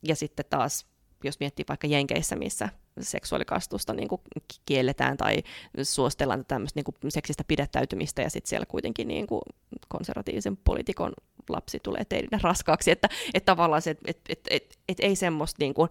[0.08, 0.86] ja sitten taas
[1.24, 2.70] jos miettii vaikka Jenkeissä, missä
[3.02, 4.22] seksuaalikastusta niin kuin
[4.66, 5.44] kielletään tai
[5.84, 9.42] suostellaan tämmöistä niin kuin seksistä pidättäytymistä ja sitten siellä kuitenkin niin kuin
[9.88, 11.14] konservatiivisen poliitikon
[11.50, 15.56] lapsi tulee teidän raskaaksi, että, että tavallaan se, että et, et, et, et ei semmoista
[15.60, 15.90] niin kuin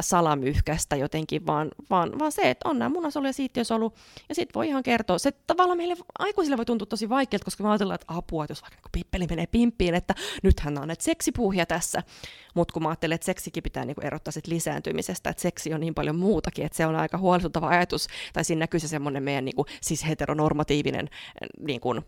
[0.00, 3.92] salamyhkästä jotenkin, vaan, vaan, vaan se, että on nämä munasolu ja siittiösolu,
[4.28, 7.70] ja sitten voi ihan kertoa, se tavallaan meille aikuisille voi tuntua tosi vaikealta, koska me
[7.70, 11.66] ajatellaan, että apua, että jos vaikka niin pippeli menee pimppiin, että nythän on näitä seksipuuhia
[11.66, 12.02] tässä,
[12.54, 15.80] mutta kun mä ajattelen, että seksikin pitää niin kuin erottaa sit lisääntymisestä, että seksi on
[15.80, 19.44] niin paljon muutakin, että se on aika huolestuttava ajatus, tai siinä näkyy se semmoinen meidän
[19.44, 21.08] niin kuin, siis heteronormatiivinen
[21.66, 22.02] niin kuin,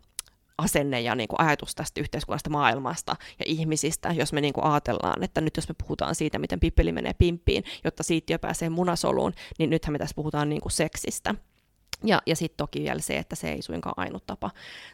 [0.59, 5.25] asenne ja niin kuin ajatus tästä yhteiskunnasta, maailmasta ja ihmisistä, jos me niin kuin ajatellaan,
[5.25, 9.71] että nyt jos me puhutaan siitä, miten pippeli menee pimppiin, jotta siittiö pääsee munasoluun, niin
[9.71, 11.35] nythän me tässä puhutaan niin kuin seksistä.
[12.05, 14.51] Ja, ja sitten toki vielä se, että se ei suinkaan ainut tapa,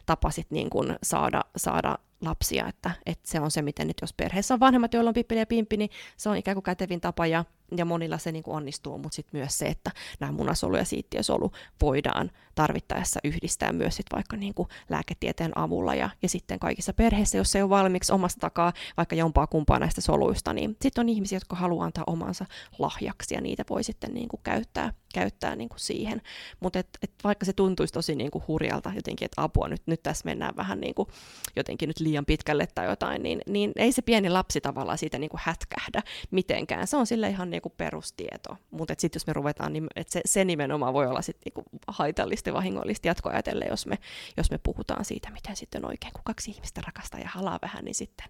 [0.07, 4.13] tapa sit niin kuin saada, saada lapsia, että, että se on se, miten nyt jos
[4.13, 7.27] perheessä on vanhemmat, joilla on pippeli ja pimppi, niin se on ikään kuin kätevin tapa
[7.27, 7.45] ja
[7.77, 11.53] ja monilla se niin kuin onnistuu, mutta sitten myös se, että nämä munasolu ja siittiösolu
[11.81, 17.39] voidaan tarvittaessa yhdistää myös sit vaikka niin kuin lääketieteen avulla ja, ja sitten kaikissa perheissä,
[17.39, 21.37] jos ei ole valmiiksi omasta takaa vaikka jompaa kumpaa näistä soluista, niin sitten on ihmisiä,
[21.37, 22.47] jotka haluaa antaa omansa
[22.79, 26.23] lahjaksi ja niitä voi sitten niin kuin käyttää, käyttää niin kuin siihen.
[26.61, 30.03] Mutta et, et vaikka se tuntuisi tosi niin kuin hurjalta jotenkin, että apua, nyt, nyt
[30.03, 31.09] tässä mennään vähän niin kuin
[31.57, 35.31] jotenkin nyt liian pitkälle tai jotain, niin, niin ei se pieni lapsi tavallaan siitä niin
[35.31, 36.87] kuin hätkähdä mitenkään.
[36.87, 40.21] Se on sille ihan niin kuin perustieto, mutta sitten jos me ruvetaan, niin et se,
[40.25, 43.99] se nimenomaan voi olla sit niinku haitallista ja vahingollista jatkoajatelle, jos me,
[44.37, 47.95] jos me puhutaan siitä, miten sitten oikein, kun kaksi ihmistä rakastaa ja halaa vähän, niin
[47.95, 48.27] sitten,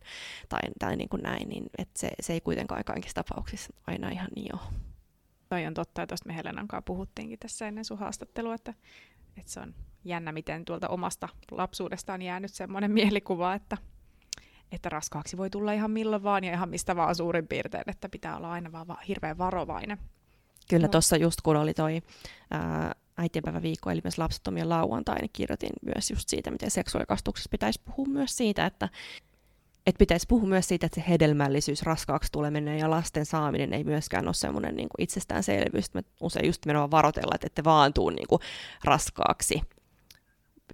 [0.49, 4.29] tai, tai niin kuin näin, niin et se, se ei kuitenkaan kaikissa tapauksissa aina ihan
[4.37, 4.63] niin ole.
[5.49, 8.75] Toi on totta, ja tuosta me Helenan kanssa puhuttiinkin tässä ennen sun haastattelua, että,
[9.37, 9.75] että se on
[10.05, 13.77] jännä, miten tuolta omasta lapsuudesta on jäänyt semmoinen mielikuva, että
[14.73, 18.37] että raskaaksi voi tulla ihan milloin vaan ja ihan mistä vaan suurin piirtein, että pitää
[18.37, 19.99] olla aina vaan va- hirveän varovainen.
[20.69, 22.03] Kyllä tuossa just kun oli toi
[22.51, 24.19] ää, äitienpäiväviikko, eli myös
[24.65, 28.89] lauantai, niin kirjoitin myös just siitä, miten seksuaalikastuksessa pitäisi puhua myös siitä, että
[29.87, 34.27] että pitäisi puhua myös siitä, että se hedelmällisyys, raskaaksi tuleminen ja lasten saaminen ei myöskään
[34.27, 35.95] ole semmoinen niin itsestäänselvyys.
[35.95, 38.41] Me usein just menoa varotella, että ette vaan tuu niin kuin
[38.85, 39.61] raskaaksi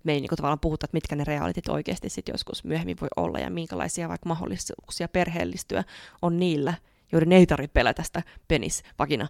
[0.04, 3.08] me ei niin kuin, tavallaan puhuta, että mitkä ne realitit oikeasti sit joskus myöhemmin voi
[3.16, 5.84] olla ja minkälaisia vaikka mahdollisuuksia perheellistyä
[6.22, 6.74] on niillä,
[7.12, 9.28] joiden ei tarvitse pelätä sitä penis-vagina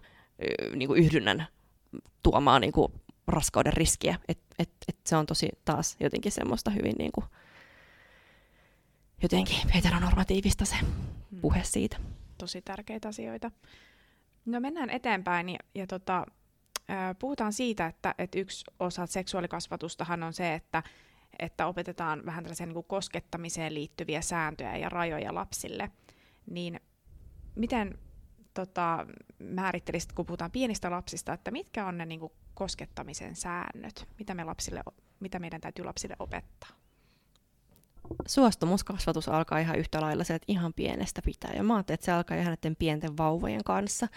[0.75, 1.47] niin kuin yhdynnän
[2.23, 2.91] tuomaa niin kuin,
[3.27, 4.19] raskauden riskiä.
[4.27, 7.25] Et, et, et se on tosi taas jotenkin semmoista hyvin niin kuin,
[9.21, 11.41] jotenkin heteronormatiivista se hmm.
[11.41, 11.97] puhe siitä.
[12.37, 13.51] Tosi tärkeitä asioita.
[14.45, 16.25] No mennään eteenpäin ja, ja tota,
[17.19, 20.83] puhutaan siitä, että, että yksi osa seksuaalikasvatustahan on se, että,
[21.39, 25.91] että opetetaan vähän tällaisia niin kuin koskettamiseen liittyviä sääntöjä ja rajoja lapsille.
[26.45, 26.79] Niin
[27.55, 27.99] miten
[28.53, 29.05] tota,
[29.39, 34.07] määrittelisit, kun puhutaan pienistä lapsista, että mitkä on ne niin kuin koskettamisen säännöt?
[34.19, 34.83] Mitä, me lapsille,
[35.19, 36.69] mitä meidän täytyy lapsille opettaa?
[38.27, 41.51] suostumuskasvatus alkaa ihan yhtä lailla sieltä ihan pienestä pitää.
[41.55, 44.07] Ja mä ajattelin, että se alkaa ihan näiden pienten vauvojen kanssa.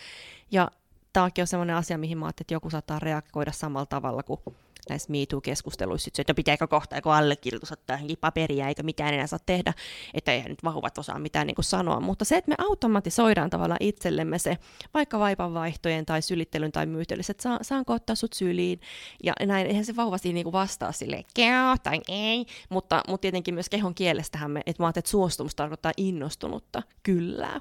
[0.50, 0.70] Ja
[1.12, 4.40] tämäkin on sellainen asia, mihin mä että joku saattaa reagoida samalla tavalla kuin
[4.88, 9.72] näissä MeToo-keskusteluissa, että pitääkö kohta joku allekirjoitus ottaa johonkin paperia, eikä mitään enää saa tehdä,
[10.14, 12.00] että eihän nyt vauvat osaa mitään niin kuin sanoa.
[12.00, 14.58] Mutta se, että me automatisoidaan tavallaan itsellemme se,
[14.94, 18.80] vaikka vaipanvaihtojen tai sylittelyn tai myytelyssä, että saa, saanko ottaa sut syliin,
[19.24, 23.22] ja näin, eihän se vauva siinä niin kuin vastaa silleen, keo tai ei, mutta, mutta
[23.22, 27.60] tietenkin myös kehon kielestähän me, että mä että suostumus tarkoittaa innostunutta, kyllä.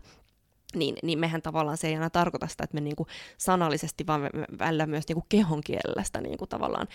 [0.76, 3.08] Niin, niin mehän tavallaan se ei aina tarkoita sitä, että me niinku
[3.38, 4.22] sanallisesti, vaan
[4.60, 6.88] välillä myös niinku kehonkielellä sitä niinku tavallaan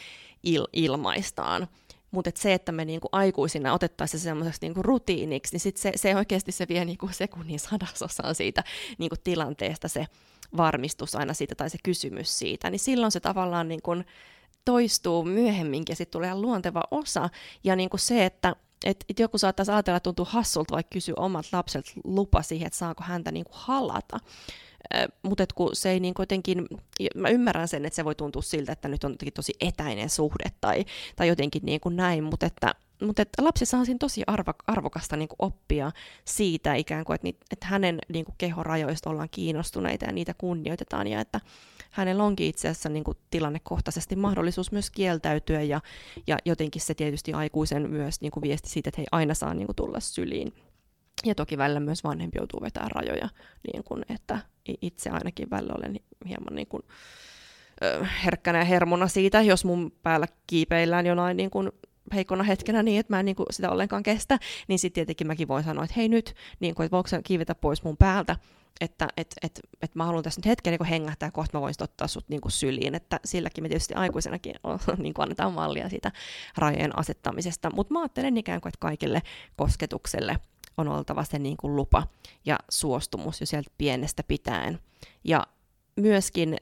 [0.42, 1.68] il, ilmaistaan.
[2.10, 5.92] Mutta et se, että me niinku aikuisina otettaisiin se semmoiseksi niinku rutiiniksi, niin sit se,
[5.96, 8.64] se oikeasti se vie niinku sekunnin sadasosaan siitä
[8.98, 10.06] niinku tilanteesta se
[10.56, 13.90] varmistus aina siitä tai se kysymys siitä, niin silloin se tavallaan niinku
[14.64, 17.28] toistuu myöhemminkin ja sitten tulee luonteva osa.
[17.64, 21.46] Ja niinku se, että et, et joku saattaisi ajatella, että tuntuu hassulta vaikka kysyä omat
[21.52, 24.20] lapset lupa siihen, että saako häntä niinku halata.
[25.22, 26.66] Mutta kun se ei niin jotenkin,
[27.14, 30.84] mä ymmärrän sen, että se voi tuntua siltä, että nyt on tosi etäinen suhde tai,
[31.16, 35.16] tai jotenkin niin kuin näin, mutta että, mutta että lapsissa on siinä tosi arvo, arvokasta
[35.16, 35.92] niin kuin oppia
[36.24, 41.20] siitä ikään kuin, että, että hänen niin kuin kehorajoista ollaan kiinnostuneita ja niitä kunnioitetaan ja
[41.20, 41.40] että
[41.90, 45.80] hänellä onkin itse asiassa niin kuin tilannekohtaisesti mahdollisuus myös kieltäytyä ja,
[46.26, 49.66] ja jotenkin se tietysti aikuisen myös niin kuin viesti siitä, että he aina saa niin
[49.66, 50.52] kuin tulla syliin.
[51.24, 53.28] Ja toki välillä myös vanhempi joutuu vetämään rajoja,
[53.72, 54.38] niin kuin, että
[54.82, 56.82] itse ainakin välillä olen hieman niin kuin,
[58.24, 61.70] herkkänä ja hermona siitä, jos mun päällä kiipeillään jonain niin kuin
[62.14, 65.48] heikkona hetkenä niin, että mä en niin kuin sitä ollenkaan kestä, niin sitten tietenkin mäkin
[65.48, 68.36] voin sanoa, että hei nyt, niin kuin, että voiko sä kiivetä pois mun päältä,
[68.80, 71.84] että et, et, et mä haluan tässä nyt hetken niin hengähtää ja kohta mä voisin
[71.84, 75.88] ottaa sut niin kuin syliin, että silläkin me tietysti aikuisenakin on, niin kuin annetaan mallia
[75.88, 76.12] siitä
[76.56, 79.22] rajojen asettamisesta, mutta mä ajattelen ikään kuin, että kaikille
[79.56, 80.36] kosketukselle
[80.76, 82.06] on oltava se niin kuin lupa
[82.44, 84.78] ja suostumus jo sieltä pienestä pitäen.
[85.24, 85.46] Ja
[85.96, 86.56] myöskin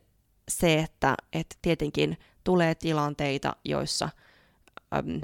[0.48, 4.08] se, että, että tietenkin tulee tilanteita, joissa
[4.94, 5.20] äm,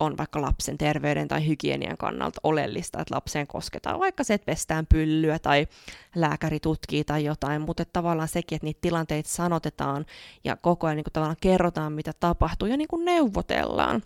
[0.00, 4.86] on vaikka lapsen terveyden tai hygienian kannalta oleellista, että lapseen kosketaan, vaikka se, että pestään
[4.86, 5.66] pyllyä tai
[6.14, 10.06] lääkäri tutkii tai jotain, mutta että tavallaan sekin, että niitä tilanteita sanotetaan
[10.44, 14.02] ja koko ajan niin kuin tavallaan kerrotaan, mitä tapahtuu ja niin kuin neuvotellaan.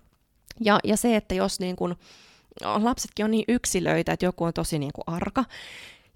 [0.61, 1.94] Ja, ja se, että jos niin kuin,
[2.64, 5.44] lapsetkin on niin yksilöitä, että joku on tosi niin kuin arka,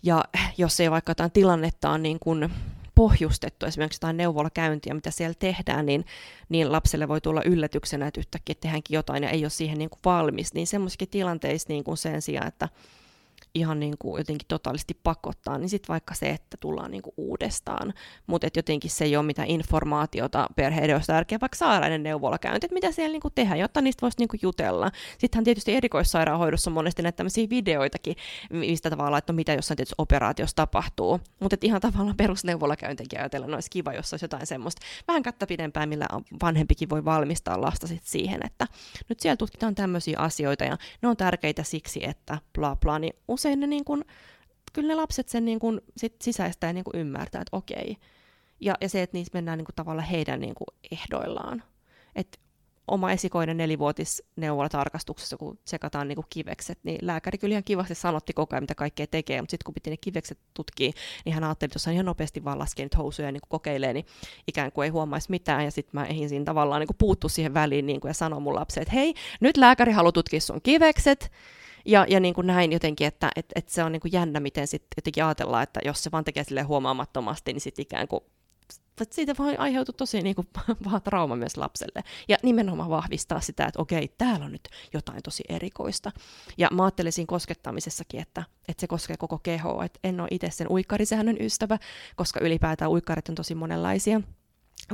[0.02, 0.24] ja
[0.58, 2.50] jos ei vaikka jotain tilannetta on niin kuin
[2.94, 6.04] pohjustettu, esimerkiksi jotain neuvolakäyntiä, mitä siellä tehdään, niin,
[6.48, 10.00] niin lapselle voi tulla yllätyksenä, että yhtäkkiä tehdäänkin jotain ja ei ole siihen niin kuin
[10.04, 10.54] valmis.
[10.54, 12.68] Niin semmoisissa tilanteissa niin kuin sen sijaan, että
[13.54, 17.94] ihan niin kuin jotenkin totaalisti pakottaa, niin sitten vaikka se, että tullaan niin kuin uudestaan,
[18.26, 22.74] mutta jotenkin se ei ole mitään informaatiota perheiden olisi tärkeää vaikka saada ennen neuvolakäynti, että
[22.74, 24.90] mitä siellä niin kuin tehdään, jotta niistä voisi niin kuin jutella.
[25.18, 28.16] Sittenhän tietysti erikoissairaanhoidossa on monesti näitä tämmöisiä videoitakin,
[28.50, 33.54] mistä tavallaan, että no mitä jossain tietysti operaatiossa tapahtuu, mutta ihan tavallaan perusneuvolakäyntikin ajatella, no
[33.54, 36.06] olisi kiva, jos olisi jotain semmoista vähän kättä pidempään, millä
[36.42, 38.66] vanhempikin voi valmistaa lasta sit siihen, että
[39.08, 43.60] nyt siellä tutkitaan tämmöisiä asioita ja ne on tärkeitä siksi, että bla bla, niin usein
[43.60, 44.04] ne niin kuin,
[44.72, 47.96] kyllä ne lapset sen niin kuin sit sisäistää ja niin kuin ymmärtää, että okei.
[48.60, 51.62] Ja, ja se, että niissä mennään niin kuin tavallaan heidän niin kuin ehdoillaan.
[52.16, 52.40] Et
[52.88, 58.32] oma esikoinen nelivuotis neuvolatarkastuksessa, kun sekataan niin kuin kivekset, niin lääkäri kyllä ihan kivasti sanotti
[58.32, 60.92] koko ajan, mitä kaikkea tekee, mutta sitten kun piti ne kivekset tutkia,
[61.24, 63.48] niin hän ajatteli, että jos hän ihan nopeasti vaan laskee nyt housuja ja niin kuin
[63.48, 64.06] kokeilee, niin
[64.48, 67.54] ikään kuin ei huomaisi mitään, ja sitten mä ehin siinä tavallaan niin kuin puuttu siihen
[67.54, 71.32] väliin niin kuin, ja sanoa mun lapselle, että hei, nyt lääkäri haluaa tutkia sun kivekset,
[71.84, 74.66] ja, ja niin kuin näin jotenkin, että et, et se on niin kuin jännä, miten
[74.66, 78.20] sitten jotenkin ajatellaan, että jos se vaan tekee sille huomaamattomasti, niin sitten ikään kuin
[79.10, 80.48] siitä voi aiheutua tosi niin kuin,
[80.84, 82.04] paha trauma myös lapselle.
[82.28, 86.12] Ja nimenomaan vahvistaa sitä, että okei, täällä on nyt jotain tosi erikoista.
[86.58, 89.84] Ja mä ajattelisin koskettamisessakin, että, että se koskee koko kehoa.
[89.84, 91.78] Että en ole itse sen uikkarisäännön ystävä,
[92.16, 94.20] koska ylipäätään uikkarit on tosi monenlaisia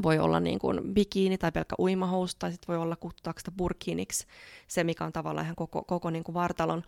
[0.03, 4.27] voi olla niin kuin bikiini tai pelkkä uimahousu, tai sitten voi olla kutsutaanko sitä burkiiniksi,
[4.69, 6.83] se mikä on tavallaan ihan koko, koko niin kuin vartalon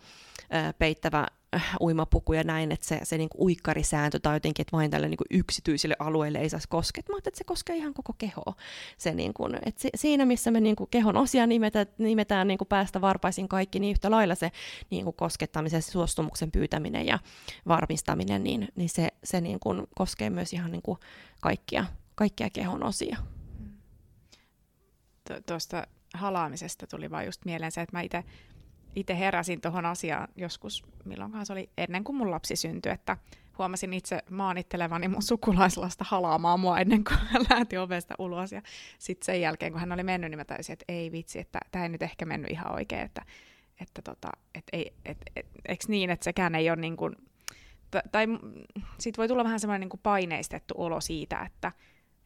[0.51, 1.27] ää, peittävä
[1.81, 5.17] uimapuku ja näin, että se, se niin kuin uikkarisääntö tai jotenkin, että vain tälle niin
[5.17, 7.03] kuin yksityisille alueille ei saisi koskea.
[7.09, 8.55] Mä että se koskee ihan koko kehoa.
[8.99, 12.69] Se niin kuin, että siinä, missä me niin kuin kehon osia nimetään, nimetään niin kuin
[12.69, 14.51] päästä varpaisin kaikki, niin yhtä lailla se
[14.91, 17.19] niin kuin koskettamisen, suostumuksen pyytäminen ja
[17.69, 20.99] varmistaminen, niin, niin se, se niin kuin koskee myös ihan niin kuin
[21.41, 21.85] kaikkia
[22.15, 23.17] kaikkia kehon osia.
[25.47, 28.25] Tuosta halaamisesta tuli vaan just mieleen se, että mä itse
[28.97, 33.17] itse heräsin tuohon asiaan joskus, milloinkaan se oli ennen kuin mun lapsi syntyi, että
[33.59, 38.53] huomasin itse maanittelevani mun sukulaislasta halaamaan mua ennen kuin hän lähti ovesta ulos.
[38.53, 38.63] Ja
[38.99, 41.85] sitten sen jälkeen, kun hän oli mennyt, niin mä täysin, että ei vitsi, että tämä
[41.85, 43.23] ei nyt ehkä mennyt ihan oikein, että,
[43.81, 47.17] että tota, et ei, et, et, eikö niin, että sekään ei ole niin kuin,
[48.13, 48.27] tai
[48.99, 51.73] sitten voi tulla vähän semmoinen niin paineistettu olo siitä, että,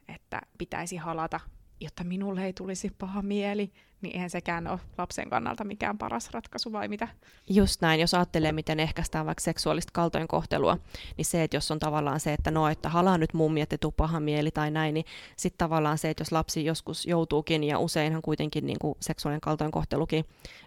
[0.08, 1.40] että pitäisi halata,
[1.80, 6.72] jotta minulle ei tulisi paha mieli, niin eihän sekään ole lapsen kannalta mikään paras ratkaisu,
[6.72, 7.08] vai mitä?
[7.50, 10.78] Just näin, jos ajattelee, miten ehkäistään vaikka seksuaalista kaltoinkohtelua,
[11.16, 13.92] niin se, että jos on tavallaan se, että no, että halaa nyt mummi, että tuu
[13.92, 18.22] paha mieli tai näin, niin sitten tavallaan se, että jos lapsi joskus joutuukin, ja useinhan
[18.22, 20.24] kuitenkin niin kuin seksuaalinen kaltoinkohtelukin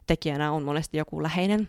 [0.08, 1.68] tekijänä on monesti joku läheinen,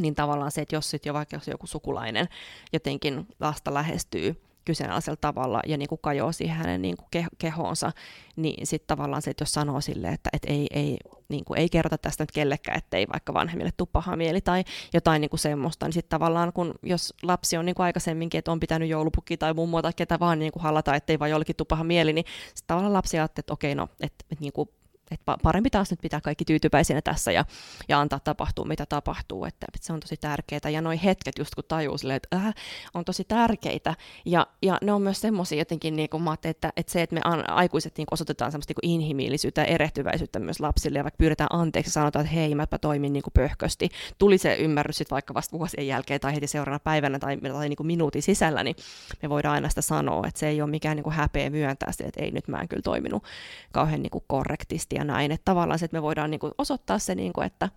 [0.00, 2.28] niin tavallaan se, että jos sitten jo vaikka jos joku sukulainen
[2.72, 7.92] jotenkin lasta lähestyy kyseenalaisella tavalla ja niin kuin kajoaa siihen hänen niin kuin kehoonsa,
[8.36, 10.98] niin sitten tavallaan se, että jos sanoo sille, että, että ei, ei,
[11.28, 14.64] niin kuin ei kerrota tästä nyt kellekään, että ei vaikka vanhemmille tule paha mieli tai
[14.94, 18.52] jotain niin kuin semmoista, niin sitten tavallaan kun jos lapsi on niin kuin aikaisemminkin, että
[18.52, 21.66] on pitänyt joulupukki tai mummoa tai ketä vaan niin kuin hallata, ettei vaan jollekin tule
[21.66, 24.68] paha mieli, niin sitten tavallaan lapsi ajattelee, että okei, no, että, että niin kuin
[25.14, 27.44] että parempi taas nyt pitää kaikki tyytyväisinä tässä ja,
[27.88, 30.70] ja antaa tapahtua, mitä tapahtuu, että, että se on tosi tärkeää.
[30.72, 32.54] Ja noi hetket, just kun tajuu silleen, että äh,
[32.94, 33.94] on tosi tärkeitä,
[34.24, 37.20] ja, ja ne on myös semmoisia jotenkin, niin kuin mä että, että se, että me
[37.48, 41.92] aikuiset niin osoitetaan semmoista niin inhimillisyyttä ja erehtyväisyyttä myös lapsille, ja vaikka pyydetään anteeksi ja
[41.92, 45.86] sanotaan, että hei, mäpä toimin niin kuin pöhkösti, tuli se ymmärrys sitten vaikka vasta vuosien
[45.86, 48.76] jälkeen tai heti seuraavana päivänä tai, tai niin kuin minuutin sisällä, niin
[49.22, 52.04] me voidaan aina sitä sanoa, että se ei ole mikään niin kuin häpeä myöntää sitä,
[52.06, 53.24] että ei nyt mä en kyllä toiminut
[53.72, 56.98] kauhean niin kuin korrektisti ja näin, että tavallaan se, että me voidaan niin kuin osoittaa
[56.98, 57.68] se, niin kuin, että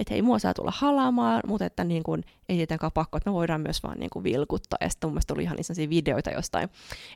[0.00, 3.34] että hei, mua saa tulla halaamaan, mutta että niin kuin, ei tietenkään pakko, että me
[3.34, 4.76] voidaan myös vaan niin kuin vilkuttaa.
[4.80, 6.68] Ja sitten mun mielestä oli ihan niin videoita jostain,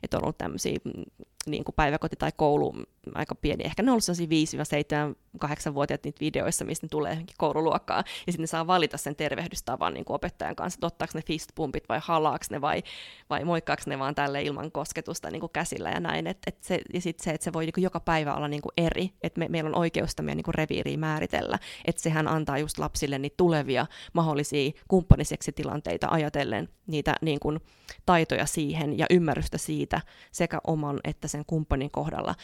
[0.03, 1.03] että on ollut tämmöisiä mm,
[1.47, 2.75] niin kuin päiväkoti tai koulu,
[3.15, 8.43] aika pieni, ehkä ne on ollut 5-7-8-vuotiaat niitä videoissa, mistä ne tulee koululuokkaan, ja sitten
[8.43, 12.45] ne saa valita sen tervehdystavan niin kuin opettajan kanssa, että ottaako ne fistpumpit vai halaako
[12.49, 12.83] ne vai,
[13.29, 16.81] vai moikkaako ne vaan tälle ilman kosketusta niin kuin käsillä ja näin, et, et se,
[16.93, 19.39] ja sitten se, että se voi niin kuin joka päivä olla niin kuin eri, että
[19.39, 23.85] me, meillä on oikeus meidän niin reviiriä määritellä, että sehän antaa just lapsille niitä tulevia
[24.13, 27.59] mahdollisia kumppaniseksi tilanteita ajatellen niitä niin kuin,
[28.05, 32.35] taitoja siihen ja ymmärrystä siitä sekä oman että sen kumppanin kohdalla,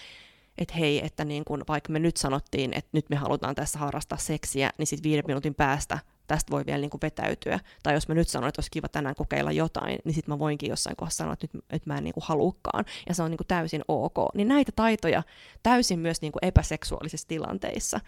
[0.57, 4.17] että hei, että niin kun, vaikka me nyt sanottiin, että nyt me halutaan tässä harrastaa
[4.17, 7.59] seksiä, niin sitten viiden minuutin päästä tästä voi vielä niin kuin vetäytyä.
[7.83, 10.69] Tai jos mä nyt sanon, että olisi kiva tänään kokeilla jotain, niin sitten mä voinkin
[10.69, 12.85] jossain kohdassa sanoa, että nyt, että mä en niin kuin halukkaan.
[13.09, 14.15] Ja se on niin kuin täysin ok.
[14.33, 15.23] Niin näitä taitoja
[15.63, 17.99] täysin myös niin kuin epäseksuaalisissa tilanteissa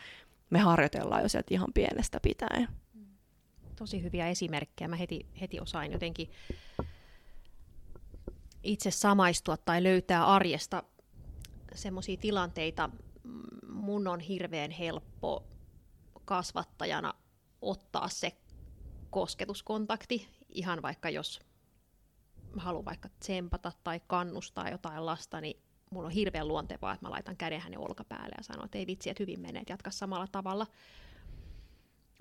[0.49, 2.67] me harjoitellaan jo sieltä ihan pienestä pitäen.
[3.75, 4.87] Tosi hyviä esimerkkejä.
[4.87, 6.29] Mä heti, heti osaan jotenkin
[8.65, 10.83] itse samaistua tai löytää arjesta
[11.75, 12.89] semmoisia tilanteita.
[13.69, 15.45] Mun on hirveän helppo
[16.25, 17.13] kasvattajana
[17.61, 18.31] ottaa se
[19.09, 21.39] kosketuskontakti, ihan vaikka jos
[22.57, 27.37] haluan vaikka tsempata tai kannustaa jotain lasta, niin mulla on hirveän luontevaa, että mä laitan
[27.37, 30.67] käden hänen olkapäälle ja sanon, että ei vitsi, että hyvin menee, että jatka samalla tavalla.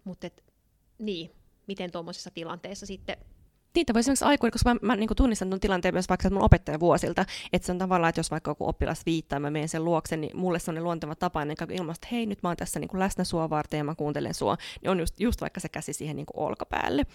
[0.04, 0.28] Mutta
[0.98, 1.30] niin,
[1.66, 3.16] miten tuommoisessa tilanteessa sitten
[3.74, 6.80] niitä voi esimerkiksi aikuinen, koska mä, mä niin tunnistan tuon tilanteen myös vaikka mun opettajan
[6.80, 10.16] vuosilta, että se on tavallaan, että jos vaikka joku oppilas viittaa, mä menen sen luokse,
[10.16, 12.88] niin mulle se on luonteva tapa ennen kuin että hei, nyt mä oon tässä niin
[12.88, 15.92] kuin läsnä sua varten ja mä kuuntelen sua, niin on just, just vaikka se käsi
[15.92, 17.06] siihen niin kuin olkapäälle.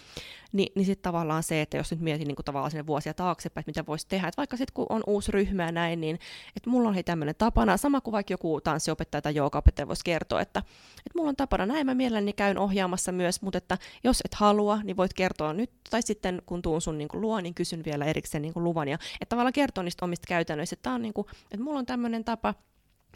[0.52, 3.62] Ni, niin sitten tavallaan se, että jos nyt mietin niin kuin tavallaan sinne vuosia taaksepäin,
[3.62, 6.18] että mitä voisi tehdä, että vaikka sitten kun on uusi ryhmä ja näin, niin
[6.56, 10.40] että mulla on hei tämmöinen tapana, sama kuin vaikka joku tanssiopettaja tai joogaopettaja voisi kertoa,
[10.40, 10.58] että,
[11.06, 14.80] että mulla on tapana näin, mä mielelläni käyn ohjaamassa myös, mutta että jos et halua,
[14.84, 18.04] niin voit kertoa nyt, tai sitten kun tuun sun niin kuin luo, niin kysyn vielä
[18.04, 18.88] erikseen niin kuin luvan.
[18.88, 22.24] Ja että tavallaan kertoo niistä omista käytännöistä, että, on niin kuin, että mulla on tämmöinen
[22.24, 22.54] tapa,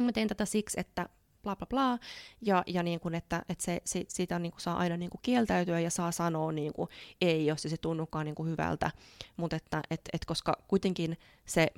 [0.01, 1.09] mä teen tätä siksi, että
[1.43, 1.99] bla bla bla,
[2.43, 5.21] ja, ja niin kuin, että, että se, se, siitä niin kuin, saa aina niin kuin
[5.23, 6.89] kieltäytyä ja saa sanoa niin kuin,
[7.21, 8.91] ei, jos se, se tunnukaan niin kuin hyvältä,
[9.37, 11.69] mutta että et, et, koska kuitenkin se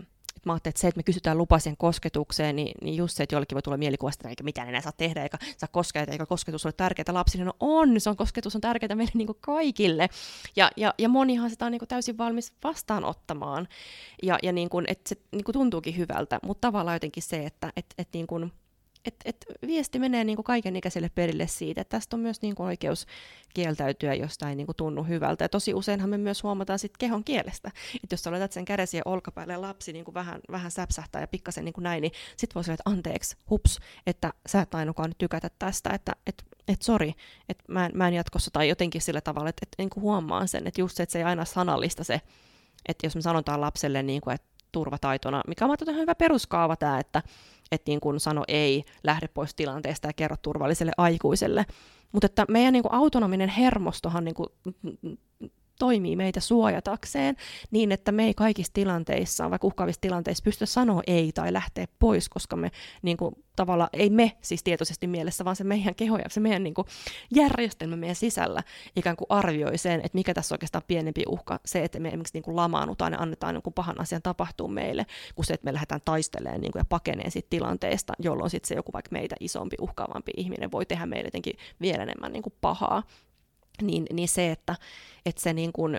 [0.44, 3.35] mä ajattelin, että se, että me kysytään lupa siihen kosketukseen, niin, niin just se, että
[3.35, 6.72] jollekin voi tulla mielikuvasta, eikä mitään enää saa tehdä, eikä saa koskea, eikä kosketus ole
[6.72, 7.44] tärkeää lapsille.
[7.44, 10.09] No on, se on, kosketus on tärkeää meille niin kuin kaikille.
[10.57, 13.68] Ja, ja, ja monihan sitä on niin kuin täysin valmis vastaanottamaan.
[14.22, 17.72] Ja, ja niin kuin, että se niin kuin tuntuukin hyvältä, mutta tavallaan jotenkin se, että
[17.77, 18.53] et, et niin kuin,
[19.06, 22.54] et, et viesti menee niin kuin kaiken ikäiselle perille siitä, että tästä on myös niin
[22.54, 23.06] kuin oikeus
[23.54, 25.44] kieltäytyä, josta ei niin kuin tunnu hyvältä.
[25.44, 27.70] Ja tosi useinhan me myös huomataan sit kehon kielestä,
[28.04, 31.28] että jos laitat sen kädesi ja olkapäälle ja lapsi niin kuin vähän, vähän säpsähtää ja
[31.28, 35.10] pikkasen niin kuin näin, niin sit voi sanoa, että anteeksi, hups, että sä et ainokaan
[35.10, 37.14] nyt tykätä tästä, että et, et sori,
[37.48, 40.48] että mä, en, mä en jatkossa, tai jotenkin sillä tavalla, että, että niin kuin huomaan
[40.48, 42.20] sen, että just se, että se ei aina sanallista se,
[42.88, 46.98] että jos me sanotaan lapselle, niin kuin, että turvataitona, mikä on ihan hyvä peruskaava tämä,
[46.98, 47.22] että,
[47.72, 51.66] että niin kuin sano ei, lähde pois tilanteesta ja kerro turvalliselle aikuiselle.
[52.12, 54.48] Mutta että meidän niin kuin autonominen hermostohan niin kuin
[55.78, 57.36] toimii meitä suojatakseen
[57.70, 62.28] niin, että me ei kaikissa tilanteissa, vaikka uhkaavissa tilanteissa, pysty sanoa ei tai lähteä pois,
[62.28, 62.70] koska me
[63.02, 66.62] niin kuin, tavallaan, ei me siis tietoisesti mielessä, vaan se meidän keho ja se meidän
[66.62, 66.86] niin kuin,
[67.34, 68.62] järjestelmä meidän sisällä
[68.96, 72.34] ikään kuin arvioi sen, että mikä tässä on oikeastaan pienempi uhka, se, että me esimerkiksi
[72.34, 75.72] niin kuin lamaannutaan ja annetaan niin kuin pahan asian tapahtua meille, kuin se, että me
[75.72, 79.76] lähdetään taistelemaan niin kuin, ja pakeneen siitä tilanteesta, jolloin sitten se joku vaikka meitä isompi,
[79.80, 83.03] uhkaavampi ihminen voi tehdä meille jotenkin vielä enemmän niin kuin pahaa
[83.83, 84.77] niin, niin se, että,
[85.27, 85.99] että se niin kuin,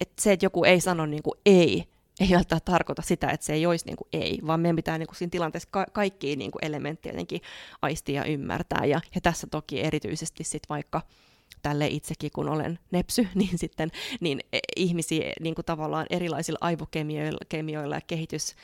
[0.00, 1.84] että se, että joku ei sano niin kuin ei,
[2.20, 5.06] ei välttämättä tarkoita sitä, että se ei olisi niin kuin ei, vaan meidän pitää niin
[5.06, 7.40] kuin siinä tilanteessa ka- kaikkia niin kuin elementtejä jotenkin
[7.82, 8.84] aistia ja ymmärtää.
[8.84, 11.02] Ja, ja tässä toki erityisesti sit vaikka
[11.62, 13.90] tälle itsekin, kun olen nepsy, niin sitten
[14.20, 18.54] niin e, ihmisiä niin kuin tavallaan erilaisilla aivokemioilla ja kehitys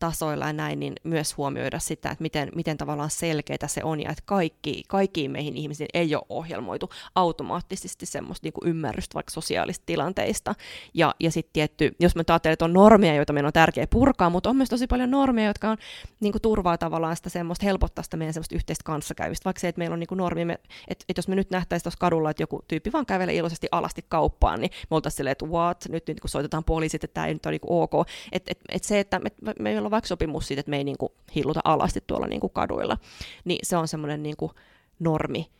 [0.00, 4.10] tasoilla ja näin, niin myös huomioida sitä, että miten, miten tavallaan selkeitä se on ja
[4.10, 9.82] että kaikki, kaikkiin meihin ihmisiin ei ole ohjelmoitu automaattisesti semmoista niin kuin ymmärrystä vaikka sosiaalista
[9.86, 10.54] tilanteista.
[10.94, 14.30] Ja, ja sitten tietty, jos me ajattelemme, että on normeja, joita meidän on tärkeää purkaa,
[14.30, 15.76] mutta on myös tosi paljon normeja, jotka on
[16.20, 19.44] niin kuin turvaa tavallaan sitä semmoista, helpottaa sitä meidän semmoista yhteistä kanssakäymistä.
[19.44, 20.52] Vaikka se, että meillä on niin kuin normi, me,
[20.88, 24.04] että, että jos me nyt nähtäisiin tuossa kadulla, että joku tyyppi vaan kävelee iloisesti alasti
[24.08, 27.34] kauppaan, niin me oltaisiin silleen, että what, nyt, nyt kun soitetaan poliisit, että tämä ei
[27.34, 27.92] nyt ole niin ok.
[28.32, 30.98] Että et, et se, että me, meillä on vaikka sopimus siitä, että me ei niin
[30.98, 32.98] kuin hilluta alasti tuolla niin kuin kaduilla,
[33.44, 34.52] niin se on semmoinen niin kuin
[34.98, 35.50] normi.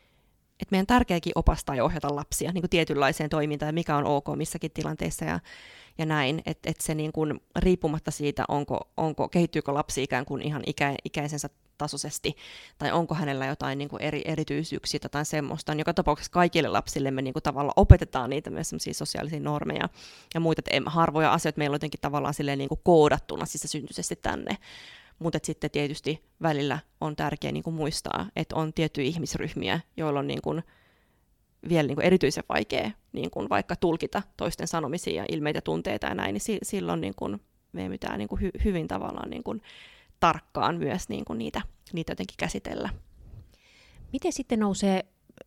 [0.63, 4.71] Että meidän tärkeäkin opastaa ja ohjata lapsia niin kuin tietynlaiseen toimintaan mikä on ok missäkin
[4.71, 5.41] tilanteissa ja,
[5.99, 6.43] ja näin.
[6.47, 10.95] Että et se niin kuin, riippumatta siitä, onko, onko, kehittyykö lapsi ikään kuin ihan ikä,
[11.05, 11.49] ikäisensä
[11.79, 12.37] tasoisesti,
[12.79, 15.75] tai onko hänellä jotain niin kuin eri, erityisyyksiä tai semmoista.
[15.75, 19.89] Joka tapauksessa kaikille lapsille me niin kuin tavallaan opetetaan niitä myös sosiaalisia normeja
[20.35, 24.57] ja muita, että harvoja asioita meillä on jotenkin tavallaan silleen niin kuin koodattuna sisäsyntyisesti tänne.
[25.21, 30.27] Mutta sitten tietysti välillä on tärkeää niin kuin muistaa, että on tiettyjä ihmisryhmiä, joilla on
[30.27, 30.63] niin kuin
[31.69, 36.15] vielä niin kuin erityisen vaikea niin kuin vaikka tulkita toisten sanomisia ja ilmeitä tunteita ja
[36.15, 37.41] näin, niin silloin niin kuin
[37.91, 39.63] pitää niin kuin hy- hyvin tavallaan niin kuin
[40.21, 41.63] tarkkaan myös niin kuin niitä,
[41.93, 42.89] niitä jotenkin käsitellä.
[44.13, 45.05] Miten sitten nousee,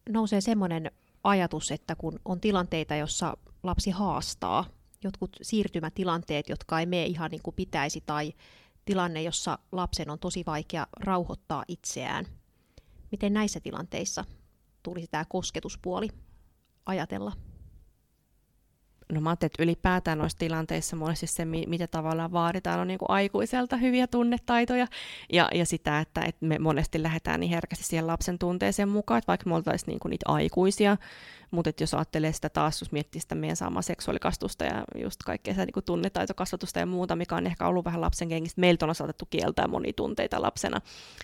[0.10, 0.92] nousee semmoinen
[1.24, 4.66] ajatus, että kun on tilanteita, jossa lapsi haastaa,
[5.04, 8.34] jotkut siirtymätilanteet, jotka ei mene ihan niin kuin pitäisi, tai
[8.86, 12.26] tilanne, jossa lapsen on tosi vaikea rauhoittaa itseään.
[13.12, 14.26] Miten näissä tilanteissa
[14.84, 16.08] tulisi tämä kosketuspuoli
[16.86, 17.32] ajatella?
[19.14, 23.10] No mä ajattelin, että ylipäätään noissa tilanteissa monesti se, mitä tavallaan vaaditaan, on niin kuin
[23.10, 24.88] aikuiselta hyviä tunnetaitoja.
[25.34, 29.28] Ja, ja sitä, että, että me monesti lähdetään niin herkästi siihen lapsen tunteeseen mukaan, että
[29.28, 30.98] vaikka me oltaisiin niin kuin niitä aikuisia,
[31.52, 35.54] mutta että jos ajattelee sitä taas, jos miettii sitä meidän saamaa seksuaalikastusta ja just kaikkea
[35.54, 38.90] sitä niin kuin tunnetaitokasvatusta ja muuta, mikä on ehkä ollut vähän lapsen kengistä, meiltä on
[38.90, 40.82] osaatettu kieltää monia tunteita lapsena,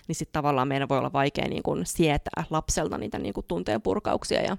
[0.08, 3.82] niin sitten tavallaan meidän voi olla vaikea niin kuin sietää lapselta niitä niin kuin tunteen
[3.82, 4.56] purkauksia ja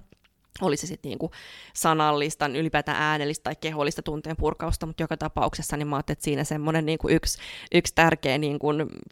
[0.60, 1.30] oli se sitten niinku
[1.74, 6.44] sanallista, ylipäätään äänellistä tai kehollista tunteen purkausta, mutta joka tapauksessa niin mä ajattelin, että siinä
[6.44, 7.38] semmoinen niinku yksi,
[7.74, 8.66] yksi tärkeä niinku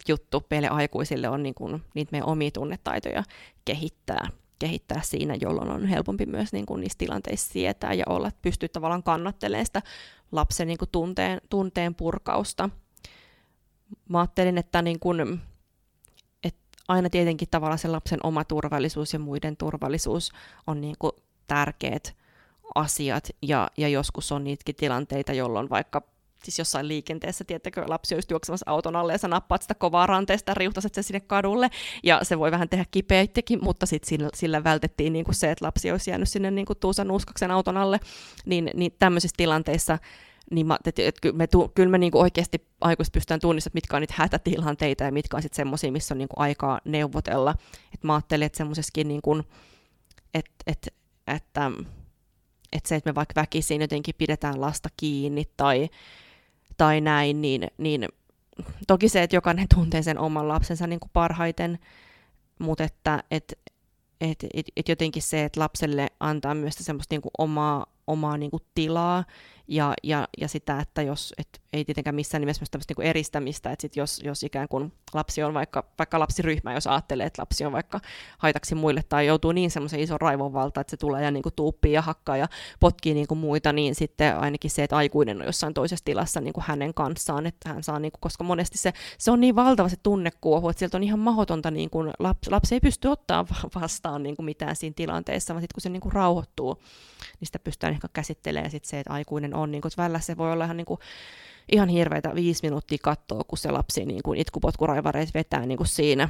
[0.07, 3.23] juttu meille aikuisille on niinku niitä meidän omia tunnetaitoja
[3.65, 4.27] kehittää
[4.61, 8.69] kehittää siinä, jolloin on helpompi myös niin kuin niissä tilanteissa sietää ja olla, että pystyy
[8.69, 9.81] tavallaan kannattelemaan sitä
[10.31, 12.69] lapsen niin kuin tunteen, tunteen purkausta.
[14.09, 15.41] Mä ajattelin, että, niin kuin,
[16.43, 20.31] että aina tietenkin tavallaan se lapsen oma turvallisuus ja muiden turvallisuus
[20.67, 21.11] on niin kuin
[21.51, 22.15] tärkeät
[22.75, 26.01] asiat, ja, ja joskus on niitäkin tilanteita, jolloin vaikka
[26.43, 30.51] siis jossain liikenteessä, tiettäkö, lapsi olisi juoksemassa auton alle ja sä nappaat sitä kovaa ranteesta
[30.51, 31.69] ja riuhtaset sen sinne kadulle,
[32.03, 35.65] ja se voi vähän tehdä kipeittäkin, mutta sitten sillä, sillä vältettiin niin kuin se, että
[35.65, 37.99] lapsi olisi jäänyt sinne niin kuin Tuusan uskaksen auton alle,
[38.45, 39.97] niin, niin tämmöisissä tilanteissa
[40.51, 43.95] niin mä, että kyllä me, tu, kyllä me niin kuin oikeasti aikuiset pystytään tunnistamaan, mitkä
[43.95, 47.55] on niitä hätätilanteita ja mitkä on sitten semmoisia, missä on niin kuin aikaa neuvotella.
[47.93, 49.43] Et mä ajattelin, että semmoisessakin, niin kuin,
[50.33, 51.00] että, että
[51.31, 51.71] että,
[52.71, 55.89] että se, että me vaikka väkisin jotenkin pidetään lasta kiinni tai,
[56.77, 58.07] tai näin, niin, niin
[58.87, 61.79] toki se, että jokainen tuntee sen oman lapsensa niin kuin parhaiten,
[62.59, 63.59] mutta että et,
[64.21, 68.51] et, et, et jotenkin se, että lapselle antaa myös semmoista niin kuin omaa, omaa niin
[68.51, 69.23] kuin tilaa
[69.71, 73.81] ja, ja, ja sitä, että jos, et, ei tietenkään missään nimessä tämmöistä niin eristämistä, että
[73.81, 77.71] sit jos, jos ikään kuin lapsi on vaikka, vaikka lapsiryhmä, jos ajattelee, että lapsi on
[77.71, 77.99] vaikka
[78.37, 81.55] haitaksi muille tai joutuu niin semmoisen ison raivon valta, että se tulee ja niin kuin
[81.55, 82.47] tuuppii ja hakkaa ja
[82.79, 86.53] potkii niin kuin muita, niin sitten ainakin se, että aikuinen on jossain toisessa tilassa niin
[86.53, 89.89] kuin hänen kanssaan, että hän saa, niin kuin, koska monesti se, se on niin valtava
[89.89, 93.45] se tunnekuohu, että sieltä on ihan mahdotonta, niin kuin, lapsi, lapsi ei pysty ottaa
[93.81, 96.81] vastaan niin kuin mitään siinä tilanteessa, vaan sitten kun se niin kuin rauhoittuu,
[97.39, 100.37] niin sitä pystytään ehkä käsittelemään sit se, että aikuinen on, niin kuin, että välillä se
[100.37, 100.99] voi olla ihan niin kuin,
[101.71, 106.27] ihan hirveitä viisi minuuttia katsoa, kun se lapsi niin kuin itkupotkuraivareet vetää niin kuin siinä.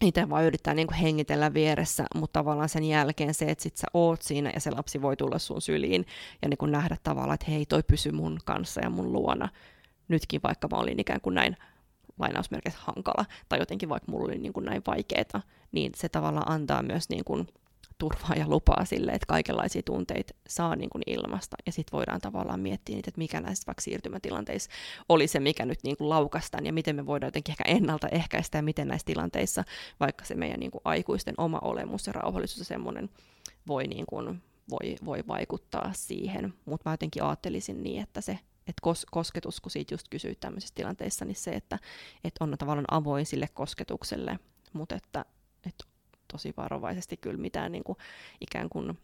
[0.00, 3.86] Itse vaan yrittää niin kuin hengitellä vieressä, mutta tavallaan sen jälkeen se, että sit sä
[3.94, 6.06] oot siinä ja se lapsi voi tulla sun syliin
[6.42, 9.48] ja niin kuin nähdä tavallaan, että hei, toi pysy mun kanssa ja mun luona.
[10.08, 11.56] Nytkin vaikka mä olin ikään kuin näin
[12.18, 15.40] lainausmerkeissä hankala, tai jotenkin vaikka mulla oli niin kuin näin vaikeeta,
[15.72, 17.46] niin se tavallaan antaa myös niin kuin
[17.98, 21.56] turvaa ja lupaa sille, että kaikenlaisia tunteita saa niin kuin ilmasta.
[21.66, 24.70] Ja sitten voidaan tavallaan miettiä niitä, että mikä näissä vaikka siirtymätilanteissa
[25.08, 28.62] oli se, mikä nyt niin kuin laukastaan ja miten me voidaan jotenkin ehkä ennaltaehkäistä ja
[28.62, 29.64] miten näissä tilanteissa
[30.00, 33.10] vaikka se meidän niin kuin aikuisten oma olemus ja rauhallisuus ja semmoinen
[33.66, 36.54] voi, niin kuin, voi, voi vaikuttaa siihen.
[36.64, 40.74] Mutta mä jotenkin ajattelisin niin, että se että kos, kosketus, kun siitä just kysyit tämmöisissä
[40.74, 41.78] tilanteissa, niin se, että,
[42.24, 44.38] että on tavallaan avoin sille kosketukselle,
[44.72, 45.24] mutta että,
[45.66, 45.84] että
[46.34, 47.98] tosi varovaisesti kyllä mitään niin kuin,
[48.40, 48.98] ikään kuin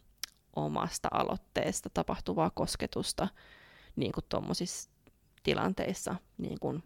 [0.56, 3.28] omasta aloitteesta tapahtuvaa kosketusta
[3.96, 4.90] niin kuin tuommoisissa
[5.42, 6.82] tilanteissa niin kuin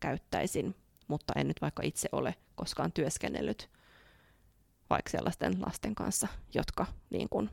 [0.00, 0.74] käyttäisin,
[1.08, 3.70] mutta en nyt vaikka itse ole koskaan työskennellyt
[4.90, 7.50] vaikka sellaisten lasten kanssa, jotka niin kuin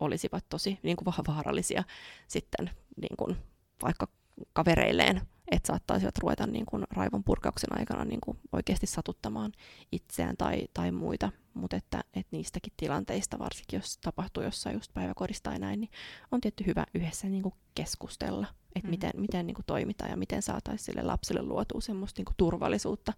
[0.00, 1.84] olisivat tosi niin kuin vaarallisia
[2.28, 3.36] sitten niin kuin
[3.82, 4.08] vaikka
[4.52, 5.20] kavereilleen,
[5.50, 9.52] että saattaisivat ruveta niin kuin raivon purkauksen aikana niin kuin oikeasti satuttamaan
[9.92, 15.50] itseään tai, tai muita, mutta että, että niistäkin tilanteista, varsinkin jos tapahtuu jossain just päiväkodista
[15.50, 15.90] tai näin, niin
[16.32, 18.90] on tietty hyvä yhdessä niin kuin keskustella, että mm.
[18.90, 23.12] miten, miten niin kuin toimitaan ja miten saataisiin sille lapselle luotua semmoista niin kuin turvallisuutta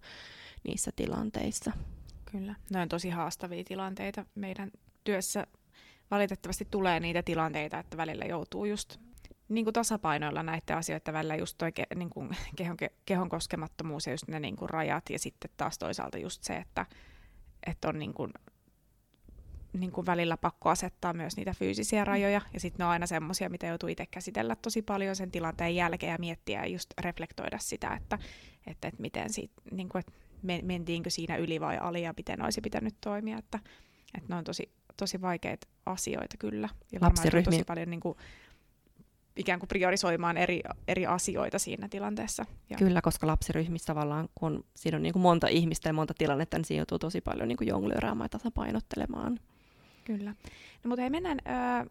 [0.63, 1.71] niissä tilanteissa.
[2.31, 4.71] Kyllä, ne on tosi haastavia tilanteita meidän
[5.03, 5.47] työssä.
[6.11, 8.97] Valitettavasti tulee niitä tilanteita, että välillä joutuu just
[9.49, 14.13] niin kuin tasapainoilla näiden asioiden välillä just toi ke, niin kuin kehon, kehon koskemattomuus ja
[14.13, 16.85] just ne niin kuin rajat ja sitten taas toisaalta just se, että,
[17.67, 18.33] että on niin kuin,
[19.73, 23.49] niin kuin välillä pakko asettaa myös niitä fyysisiä rajoja ja sitten ne on aina semmoisia,
[23.49, 27.93] mitä joutuu itse käsitellä tosi paljon sen tilanteen jälkeen ja miettiä ja just reflektoida sitä,
[27.93, 28.19] että,
[28.67, 30.13] että, että miten siitä, niin kuin, että
[30.63, 33.59] mentiinkö siinä yli vai ali ja miten olisi pitänyt toimia, että,
[34.17, 36.69] että ne on tosi, tosi vaikeita asioita kyllä.
[36.91, 38.17] Ja varmaan tosi paljon niin kuin,
[39.39, 42.45] ikään kuin priorisoimaan eri, eri asioita siinä tilanteessa.
[42.69, 42.77] Ja.
[42.77, 46.65] Kyllä, koska lapsiryhmissä tavallaan, kun siinä on niin kuin monta ihmistä ja monta tilannetta, niin
[46.65, 49.39] siinä joutuu tosi paljon niin kuin jonglööraamaan ja tasapainottelemaan.
[50.05, 50.29] Kyllä.
[50.83, 51.39] No, mutta hei, mennään
[51.85, 51.89] ö,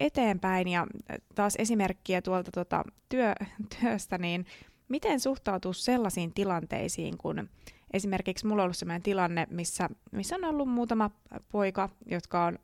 [0.00, 0.86] eteenpäin ja
[1.34, 3.32] taas esimerkkiä tuolta tuota, työ,
[3.80, 4.46] työstä, niin
[4.88, 7.48] miten suhtautuu sellaisiin tilanteisiin, kun
[7.92, 11.10] esimerkiksi mulla on ollut sellainen tilanne, missä, missä on ollut muutama
[11.52, 12.58] poika, jotka on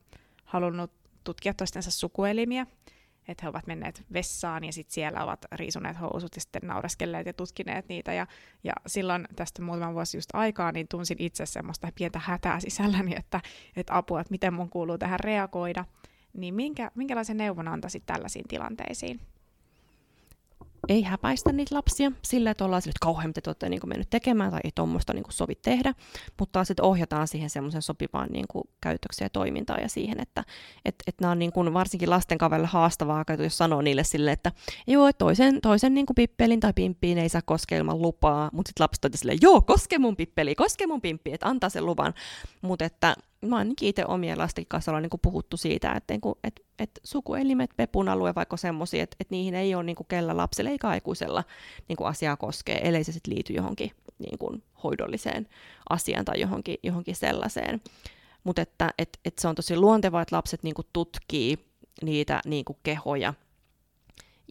[0.44, 0.90] halunnut
[1.24, 2.66] tutkia toistensa sukuelimiä,
[3.28, 7.32] että he ovat menneet vessaan ja sitten siellä ovat riisuneet housut ja sitten naureskelleet ja
[7.32, 8.12] tutkineet niitä.
[8.12, 8.26] Ja,
[8.64, 13.40] ja silloin tästä muutama vuosi just aikaa, niin tunsin itse semmoista pientä hätää sisälläni, että,
[13.76, 15.84] että apua, että miten mun kuuluu tähän reagoida.
[16.32, 19.20] Niin minkä, minkälaisen neuvon antaisit tällaisiin tilanteisiin?
[20.88, 24.10] Ei häpäistä niitä lapsia sillä, että ollaan sille, että kauhean mitä te olette niin mennyt
[24.10, 25.94] tekemään tai ei tuommoista niin sovi tehdä,
[26.38, 30.44] mutta sitten ohjataan siihen semmoisen sopivaan niin kuin, käytökseen ja toimintaan ja siihen, että
[30.84, 34.52] et, et nämä on niin kuin, varsinkin lasten kaverille haastavaa, jos sanoo niille sille, että
[34.86, 38.84] joo, toisen, toisen niin kuin, pippelin tai pimppiin ei saa koskea ilman lupaa, mutta sitten
[38.84, 42.14] lapset on joo, koske mun pippeli, koske mun pimppi, että antaa sen luvan,
[42.62, 47.00] mutta että mä oon itse omien lasten kanssa niin puhuttu siitä, että, niin että, että
[47.04, 50.88] sukuelimet, pepun alue vaikka semmoisia, että, että niihin ei ole niin kuin kellä lapsella eikä
[50.88, 51.44] aikuisella
[51.88, 55.48] niin kuin asiaa koskee, ellei se sitten liity johonkin niin kuin hoidolliseen
[55.90, 57.80] asiaan tai johonkin, johonkin sellaiseen.
[58.44, 61.58] Mutta että että että se on tosi luontevaa, että lapset niin kuin tutkii
[62.02, 63.34] niitä niin kuin kehoja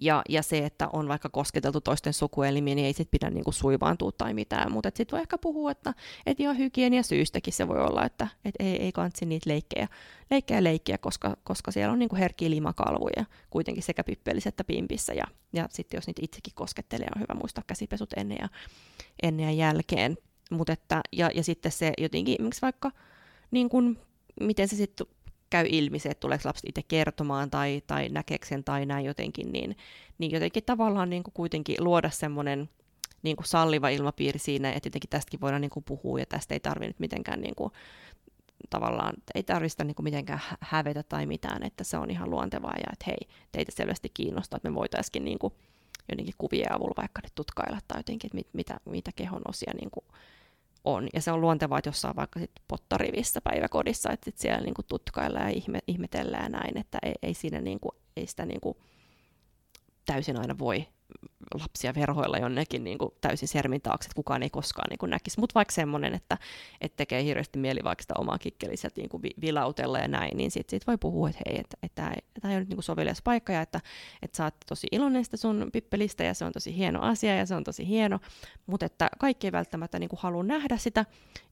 [0.02, 4.12] ja, ja se, että on vaikka kosketeltu toisten sukuelimiin, niin ei sit pidä niinku suivaantua
[4.12, 5.94] tai mitään, mutta sitten voi ehkä puhua, että
[6.26, 9.88] et ihan hygienia syystäkin se voi olla, että et ei, ei kansi niitä leikkejä,
[10.32, 15.14] leikkejä leikkiä, koska, koska siellä on niinku herkkiä limakalvoja kuitenkin sekä pippelissä että pimpissä.
[15.14, 15.24] Ja,
[15.54, 18.50] ja sitten jos niitä itsekin koskettelee, on hyvä muistaa käsipesut ennen ja,
[19.24, 20.18] ennen ja jälkeen.
[20.52, 22.92] Mut että, ja, ja sitten se jotenkin, miksi vaikka
[23.52, 23.98] niin kun,
[24.42, 25.08] miten se sitten
[25.52, 29.52] käy ilmi se, että tuleeko lapset itse kertomaan tai, tai näkeekö sen tai näin jotenkin,
[29.52, 29.78] niin,
[30.18, 32.70] niin jotenkin tavallaan niin kuin kuitenkin luoda semmoinen
[33.24, 36.60] niin kuin salliva ilmapiiri siinä, että jotenkin tästäkin voidaan niin kuin puhua ja tästä ei
[36.60, 37.72] tarvitse mitenkään niin kuin,
[38.70, 42.90] tavallaan, ei tarvista niin kuin mitenkään hävetä tai mitään, että se on ihan luontevaa ja
[42.94, 45.54] että hei, teitä selvästi kiinnostaa, että me voitaisiin niin kuin,
[46.10, 49.92] jotenkin kuvien avulla vaikka nyt tutkailla tai jotenkin, että mit, mitä, mitä kehon osia niin
[49.92, 50.06] kuin,
[50.84, 51.08] on.
[51.14, 55.46] Ja se on luontevaa, että jossain vaikka sit pottarivissä päiväkodissa, että sit siellä niinku tutkaillaan
[55.46, 58.78] ja ihme, ihmetellään näin, että ei, ei siinä niinku, ei sitä niinku
[60.06, 60.88] täysin aina voi
[61.60, 65.40] lapsia verhoilla jonnekin niin kuin täysin sermin taakse, että kukaan ei koskaan niin kuin näkisi.
[65.40, 66.38] Mutta vaikka semmoinen, että,
[66.82, 70.80] että tekee hirveästi mieli vaikka sitä omaa kikkelissä niin kuin vilautella ja näin, niin sitten
[70.80, 73.54] sit voi puhua, että hei, että, että tämä, tämä ei ole nyt niin sovelias paikka
[73.54, 73.82] ja että,
[74.22, 77.46] että sä oot tosi iloinen sitä sun pippelistä ja se on tosi hieno asia ja
[77.46, 78.20] se on tosi hieno,
[78.66, 81.06] mutta että kaikki ei välttämättä niin kuin halua nähdä sitä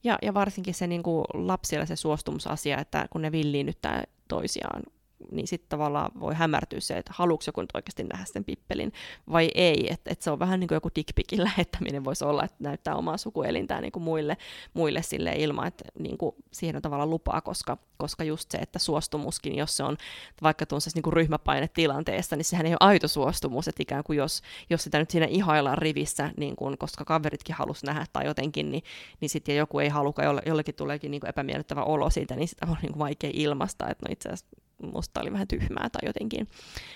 [0.04, 4.84] ja, ja varsinkin se niin kuin lapsilla se suostumusasia, että kun ne villiinnyttää toisiaan
[5.32, 8.94] niin sitten tavallaan voi hämärtyä se, että haluatko joku nyt oikeasti nähdä sen pippelin
[9.32, 9.88] vai ei.
[9.94, 13.18] Että et se on vähän niin kuin joku dickpikin lähettäminen voisi olla, että näyttää omaa
[13.18, 14.38] sukuelintään niin kuin muille,
[14.74, 18.80] muille sille ilman, että niin kuin siihen on tavallaan lupaa, koska, koska just se, että
[18.80, 19.98] suostumuskin, jos se on
[20.42, 24.42] vaikka tuossa niin ryhmäpaine tilanteessa, niin sehän ei ole aito suostumus, että ikään kuin jos,
[24.70, 28.84] jos sitä nyt siinä ihaillaan rivissä, niin kuin, koska kaveritkin halusi nähdä tai jotenkin, niin,
[29.22, 32.66] niin sitten joku ei halua, jolle, jollekin tuleekin niin kuin epämiellyttävä olo siitä, niin sitä
[32.70, 36.48] on niin kuin vaikea ilmaista, että no itse asiassa musta oli vähän tyhmää tai jotenkin.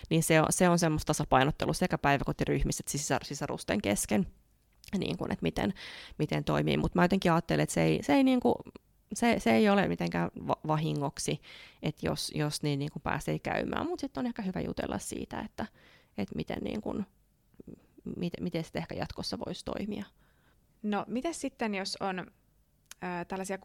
[0.09, 4.27] Niin se on, se on semmoista tasapainottelu sekä päiväkotiryhmissä että sisar, sisarusten kesken,
[4.97, 5.73] niin kuin, että miten,
[6.17, 6.77] miten toimii.
[6.77, 8.55] Mutta mä jotenkin ajattelen, että se ei, se ei niin kuin,
[9.13, 11.41] se, se ei ole mitenkään va- vahingoksi,
[11.83, 15.39] että jos, jos niin, niin kuin pääsee käymään, mutta sitten on ehkä hyvä jutella siitä,
[15.39, 15.65] että,
[16.17, 17.05] että miten, niin kuin,
[18.15, 20.05] miten, miten sitten ehkä jatkossa voisi toimia.
[20.83, 22.27] No, miten sitten, jos on
[23.27, 23.57] tällaisia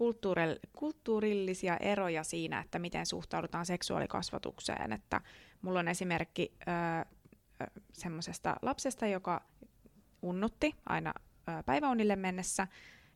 [0.73, 5.21] kulttuurillisia eroja siinä, että miten suhtaudutaan seksuaalikasvatukseen, että
[5.63, 6.53] mulla on esimerkki
[7.93, 9.41] semmoisesta lapsesta, joka
[10.23, 11.15] unnutti aina
[11.67, 12.67] päiväunille mennessä,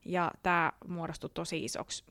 [0.04, 2.04] ja tämä muodostui tosi isoksi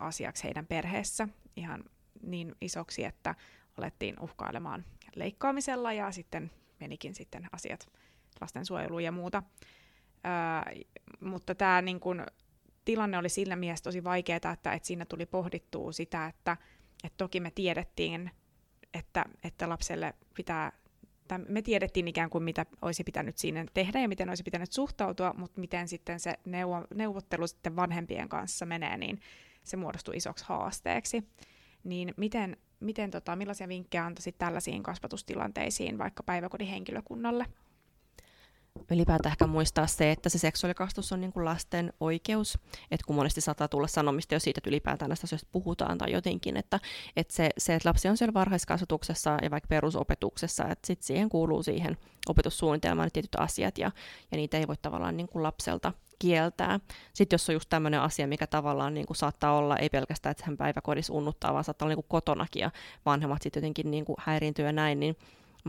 [0.00, 1.84] asiaksi heidän perheessä, ihan
[2.22, 3.34] niin isoksi, että
[3.78, 4.84] alettiin uhkailemaan
[5.14, 6.50] leikkaamisella ja sitten
[6.80, 7.88] menikin sitten asiat
[8.40, 9.42] lastensuojeluun ja muuta.
[10.24, 10.72] Ää,
[11.20, 12.26] mutta tämä niin kun,
[12.84, 16.56] tilanne oli sillä mielessä tosi vaikeaa, että, että siinä tuli pohdittua sitä, että,
[17.04, 18.30] että toki me tiedettiin,
[18.94, 20.72] että, että lapselle pitää
[21.48, 25.60] me tiedettiin ikään kuin mitä olisi pitänyt siinä tehdä ja miten olisi pitänyt suhtautua, mutta
[25.60, 29.20] miten sitten se neuvo, neuvottelu sitten vanhempien kanssa menee, niin
[29.62, 31.22] se muodostui isoksi haasteeksi.
[31.84, 37.46] Niin miten, miten tota, millaisia vinkkejä antaisit tällaisiin kasvatustilanteisiin vaikka päiväkodin henkilökunnalle?
[38.90, 42.58] Ylipäätään ehkä muistaa se, että se seksuaalikastus on niin kuin lasten oikeus,
[42.90, 46.56] että kun monesti saattaa tulla sanomista jo siitä, että ylipäätään näistä asioista puhutaan tai jotenkin,
[46.56, 46.80] että,
[47.16, 51.62] että se, se, että lapsi on siellä varhaiskasvatuksessa ja vaikka perusopetuksessa, että sit siihen kuuluu
[51.62, 51.96] siihen
[52.28, 53.90] opetussuunnitelmaan tietyt asiat ja,
[54.30, 56.80] ja niitä ei voi tavallaan niin kuin lapselta kieltää.
[57.12, 60.44] Sitten jos on just tämmöinen asia, mikä tavallaan niin kuin saattaa olla, ei pelkästään, että
[60.46, 62.70] hän päiväkodissa unnuttaa, vaan saattaa olla niin kuin kotonakin ja
[63.06, 65.16] vanhemmat sitten jotenkin niin kuin häiriintyy ja näin, niin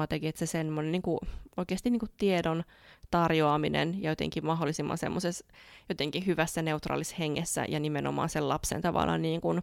[0.03, 1.19] jotenkin, että se semmoinen niin kuin,
[1.57, 2.63] oikeasti niin kuin tiedon
[3.11, 5.45] tarjoaminen ja jotenkin mahdollisimman semmoisessa
[5.89, 9.57] jotenkin hyvässä neutraalissa hengessä ja nimenomaan sen lapsen tavallaan niin kuin,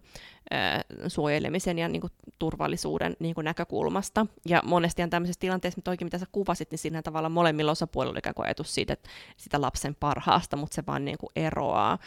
[0.54, 4.26] äh, suojelemisen ja niin kuin, turvallisuuden niin kuin näkökulmasta.
[4.48, 8.18] Ja monesti on tämmöisessä tilanteessa, mitä oikein mitä sä kuvasit, niin siinä tavallaan molemmilla osapuolilla
[8.18, 11.98] ikään kuin ajatus siitä, että sitä lapsen parhaasta, mutta se vaan niin kuin eroaa.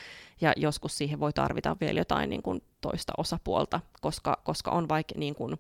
[0.42, 5.16] Ja joskus siihen voi tarvita vielä jotain niin kuin toista osapuolta, koska, koska on vaikka
[5.18, 5.60] niin kuin,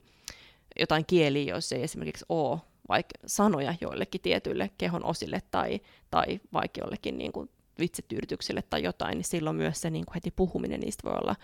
[0.79, 2.59] jotain kieliä, jos ei esimerkiksi ole
[2.89, 5.79] vaikka sanoja joillekin tietyille kehon osille tai,
[6.11, 7.49] tai vaikka jollekin niin kuin
[7.79, 11.35] vitsityydytyksille tai jotain, niin silloin myös se niin kuin heti puhuminen niistä voi olla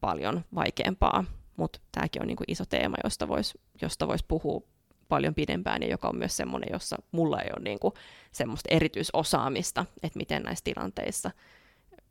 [0.00, 1.24] paljon vaikeampaa.
[1.56, 4.60] Mutta tämäkin on niin kuin iso teema, josta voisi josta vois puhua
[5.08, 7.94] paljon pidempään ja joka on myös semmoinen, jossa mulla ei ole niin kuin
[8.32, 11.30] semmoista erityisosaamista, että miten näissä tilanteissa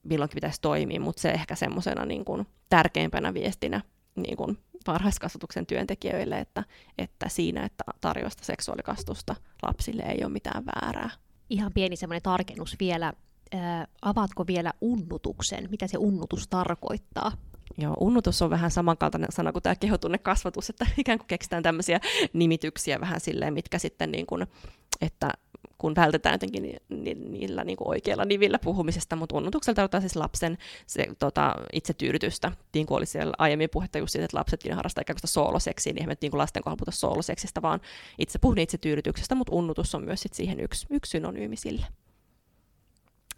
[0.03, 3.81] milloinkin pitäisi toimia, mutta se ehkä semmoisena niin kuin tärkeimpänä viestinä
[4.15, 4.57] niin kuin
[4.88, 6.63] varhaiskasvatuksen työntekijöille, että,
[6.97, 11.09] että siinä, että tarjoista seksuaalikastusta lapsille ei ole mitään väärää.
[11.49, 13.13] Ihan pieni semmoinen tarkennus vielä.
[13.53, 15.67] Ää, avaatko vielä unnutuksen?
[15.71, 17.31] Mitä se unnutus tarkoittaa?
[17.77, 21.99] Joo, unnutus on vähän samankaltainen sana kuin tämä kehotunnekasvatus, että ikään kuin keksitään tämmöisiä
[22.34, 24.47] nimityksiä vähän silleen, mitkä sitten niin kuin,
[25.01, 25.29] että
[25.84, 30.15] kun vältetään jotenkin ni, ni, niillä niin kuin oikeilla nivillä puhumisesta, mutta unnutuksella tarkoittaa siis
[30.15, 30.57] lapsen
[30.88, 32.51] se, tota, itsetyydytystä.
[32.73, 36.09] Niin kuin oli siellä aiemmin puhetta just siitä, että lapsetkin harrastaa ikään kuin sooloseksiä, niin
[36.21, 37.81] niin kuin lasten kohdalla puhuta sooloseksistä, vaan
[38.17, 41.86] itse puhun itsetyydytyksestä, mutta unnutus on myös sit siihen yksi, yksi synonyymi sille.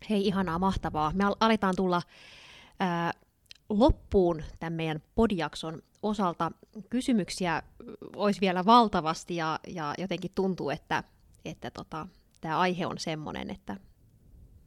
[0.10, 1.12] Hei, ihanaa, mahtavaa.
[1.16, 2.02] Me aletaan tulla
[2.80, 3.12] ää,
[3.70, 6.52] loppuun tämän meidän podiakson osalta.
[6.90, 7.64] Kysymyksiä
[8.16, 11.04] olisi vielä valtavasti ja, ja jotenkin tuntuu, että,
[11.46, 12.08] että tota,
[12.42, 13.78] tämä aihe on semmoinen, että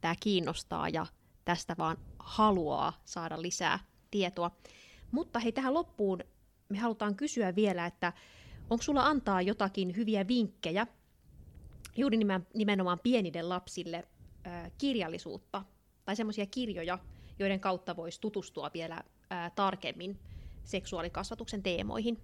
[0.00, 1.06] tämä kiinnostaa ja
[1.44, 3.78] tästä vaan haluaa saada lisää
[4.10, 4.50] tietoa.
[5.10, 6.18] Mutta hei, tähän loppuun
[6.68, 8.12] me halutaan kysyä vielä, että
[8.70, 10.86] onko sulla antaa jotakin hyviä vinkkejä
[11.96, 12.18] juuri
[12.54, 14.08] nimenomaan pienille lapsille
[14.78, 15.62] kirjallisuutta
[16.04, 16.98] tai semmoisia kirjoja,
[17.38, 19.02] joiden kautta voisi tutustua vielä
[19.54, 20.18] tarkemmin
[20.64, 22.20] seksuaalikasvatuksen teemoihin?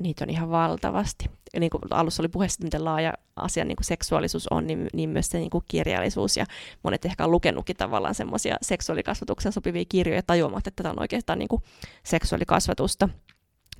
[0.00, 1.30] Niitä on ihan valtavasti.
[1.54, 5.10] Ja niin kuin alussa oli puheessa, miten laaja asia niin kuin seksuaalisuus on, niin, niin
[5.10, 6.36] myös se niin kuin kirjallisuus.
[6.36, 6.46] Ja
[6.82, 11.48] monet ehkä on lukenutkin tavallaan semmoisia seksuaalikasvatuksen sopivia kirjoja tajuamatta, että tämä on oikeastaan niin
[11.48, 11.62] kuin
[12.02, 13.08] seksuaalikasvatusta.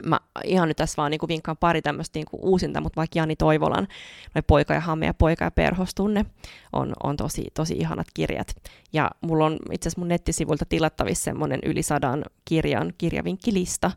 [0.07, 3.19] Mä ihan nyt tässä vaan niin kuin vinkkaan pari tämmöistä niin kuin uusinta, mutta vaikka
[3.19, 3.89] Jani Toivolan
[4.35, 6.27] noi Poika ja Hamme ja Poika ja Perhostunne
[6.73, 8.57] on, on tosi, tosi ihanat kirjat.
[8.93, 13.91] Ja mulla on itse asiassa mun nettisivuilta tilattavissa semmoinen yli sadan kirjan kirjavinkkilista,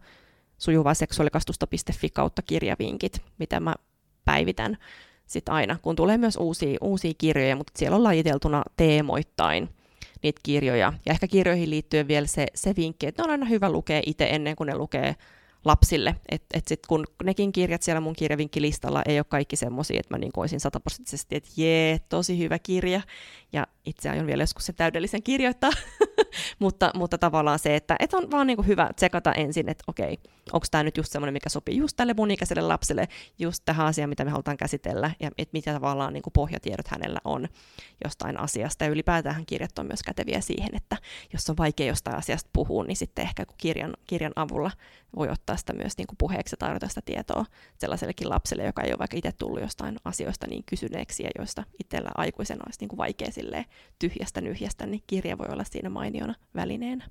[0.57, 3.75] sujuvaaseksuaalikastusta.fi kautta kirjavinkit, mitä mä
[4.25, 4.77] päivitän
[5.25, 9.69] sitten aina, kun tulee myös uusia, uusia kirjoja, mutta siellä on lajiteltuna teemoittain
[10.23, 10.93] niitä kirjoja.
[11.05, 14.27] Ja ehkä kirjoihin liittyen vielä se, se vinkki, että ne on aina hyvä lukea itse
[14.31, 15.15] ennen kuin ne lukee
[15.65, 16.15] lapsille.
[16.29, 20.17] Että et sitten kun nekin kirjat siellä mun kirjavinkkilistalla ei ole kaikki semmoisia, että mä
[20.17, 23.01] niin olisin sataprosenttisesti, että jee, tosi hyvä kirja.
[23.53, 25.71] Ja itse aion vielä joskus se täydellisen kirjoittaa.
[26.59, 30.17] mutta, mutta tavallaan se, että et on vaan niin hyvä tsekata ensin, että okei,
[30.51, 33.07] onko tämä nyt just semmoinen, mikä sopii just tälle mun ikäiselle lapselle,
[33.39, 37.19] just tähän asiaan, mitä me halutaan käsitellä, ja et mitä tavallaan niin kuin pohjatiedot hänellä
[37.25, 37.47] on
[38.03, 38.83] jostain asiasta.
[38.83, 40.97] Ja ylipäätään kirjat on myös käteviä siihen, että
[41.33, 44.71] jos on vaikea jostain asiasta puhua, niin sitten ehkä kirjan, kirjan avulla
[45.15, 47.45] voi ottaa sitä myös niin kuin puheeksi ja tarjota sitä tietoa
[47.77, 52.11] sellaisellekin lapselle, joka ei ole vaikka itse tullut jostain asioista niin kysyneeksi, ja joista itsellä
[52.17, 53.27] aikuisena olisi niin kuin vaikea
[53.99, 57.09] tyhjästä nyhjästä, niin kirja voi olla siinä mainiona välineenä.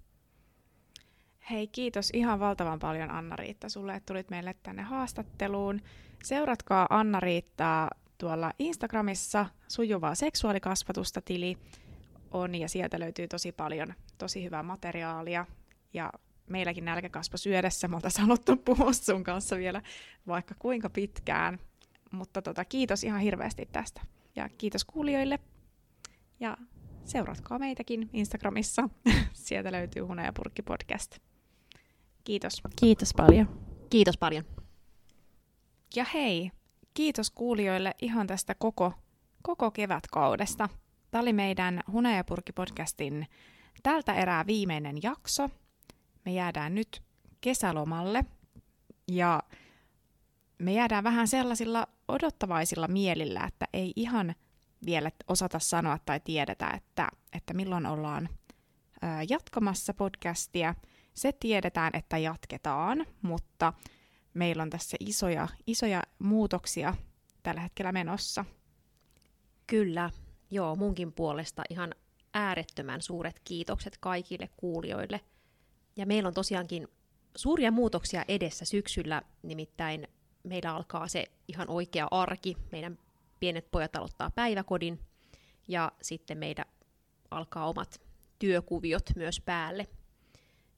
[1.51, 5.80] Hei, kiitos ihan valtavan paljon Anna-Riitta sulle, että tulit meille tänne haastatteluun.
[6.24, 11.59] Seuratkaa Anna-Riittaa tuolla Instagramissa, sujuvaa seksuaalikasvatusta tili
[12.30, 15.47] on ja sieltä löytyy tosi paljon tosi hyvää materiaalia.
[15.95, 16.12] Ja
[16.49, 19.82] meilläkin nälkäkasvo syödessä, me oltaisiin haluttu puhua sun kanssa vielä
[20.26, 21.59] vaikka kuinka pitkään,
[22.11, 24.01] mutta tota, kiitos ihan hirveästi tästä.
[24.36, 25.38] Ja kiitos kuulijoille.
[26.40, 26.57] Ja
[27.05, 28.88] seuratkaa meitäkin Instagramissa,
[29.32, 31.31] sieltä löytyy Hune ja Purkki podcast.
[32.24, 32.62] Kiitos.
[32.76, 33.60] Kiitos paljon.
[33.90, 34.44] Kiitos paljon.
[35.96, 36.50] Ja hei,
[36.94, 38.92] kiitos kuulijoille ihan tästä koko,
[39.42, 40.68] koko kevätkaudesta.
[41.10, 43.26] Tämä oli meidän Hunajapurki-podcastin
[43.82, 45.50] tältä erää viimeinen jakso.
[46.24, 47.02] Me jäädään nyt
[47.40, 48.24] kesälomalle
[49.08, 49.42] ja
[50.58, 54.34] me jäädään vähän sellaisilla odottavaisilla mielillä, että ei ihan
[54.86, 58.28] vielä osata sanoa tai tiedetä, että, että milloin ollaan
[59.28, 60.74] jatkamassa podcastia–
[61.14, 63.72] se tiedetään, että jatketaan, mutta
[64.34, 66.94] meillä on tässä isoja, isoja muutoksia
[67.42, 68.44] tällä hetkellä menossa.
[69.66, 70.10] Kyllä,
[70.50, 71.94] joo, munkin puolesta ihan
[72.34, 75.20] äärettömän suuret kiitokset kaikille kuulijoille.
[75.96, 76.88] Ja meillä on tosiaankin
[77.36, 80.08] suuria muutoksia edessä syksyllä, nimittäin
[80.42, 82.56] meillä alkaa se ihan oikea arki.
[82.72, 82.98] Meidän
[83.40, 85.00] pienet pojat aloittaa päiväkodin
[85.68, 86.66] ja sitten meidän
[87.30, 88.00] alkaa omat
[88.38, 89.88] työkuviot myös päälle.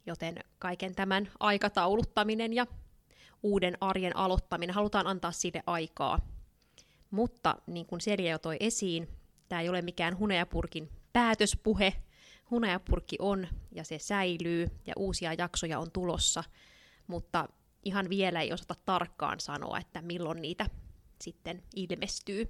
[0.07, 2.67] Joten kaiken tämän aikatauluttaminen ja
[3.43, 6.29] uuden arjen aloittaminen, halutaan antaa sille aikaa.
[7.11, 9.09] Mutta niin kuin Selja jo toi esiin,
[9.49, 11.95] tämä ei ole mikään Hunajapurkin päätöspuhe.
[12.51, 16.45] Hunajapurkki on ja se säilyy ja uusia jaksoja on tulossa,
[17.07, 17.49] mutta
[17.85, 20.67] ihan vielä ei osata tarkkaan sanoa, että milloin niitä
[21.23, 22.49] sitten ilmestyy.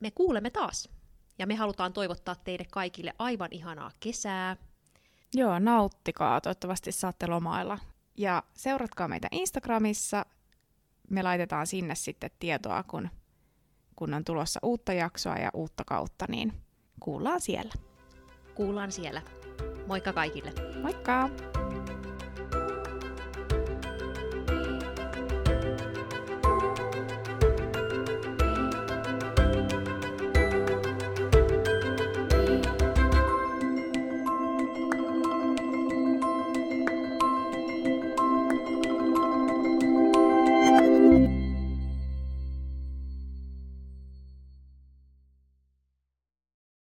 [0.00, 0.88] Me kuulemme taas
[1.38, 4.56] ja me halutaan toivottaa teille kaikille aivan ihanaa kesää,
[5.34, 6.40] Joo, nauttikaa.
[6.40, 7.78] Toivottavasti saatte lomailla.
[8.16, 10.26] Ja seuratkaa meitä Instagramissa.
[11.10, 13.08] Me laitetaan sinne sitten tietoa, kun,
[13.96, 16.52] kun on tulossa uutta jaksoa ja uutta kautta, niin
[17.00, 17.72] kuullaan siellä.
[18.54, 19.22] Kuullaan siellä.
[19.86, 20.52] Moikka kaikille.
[20.82, 21.49] Moikka!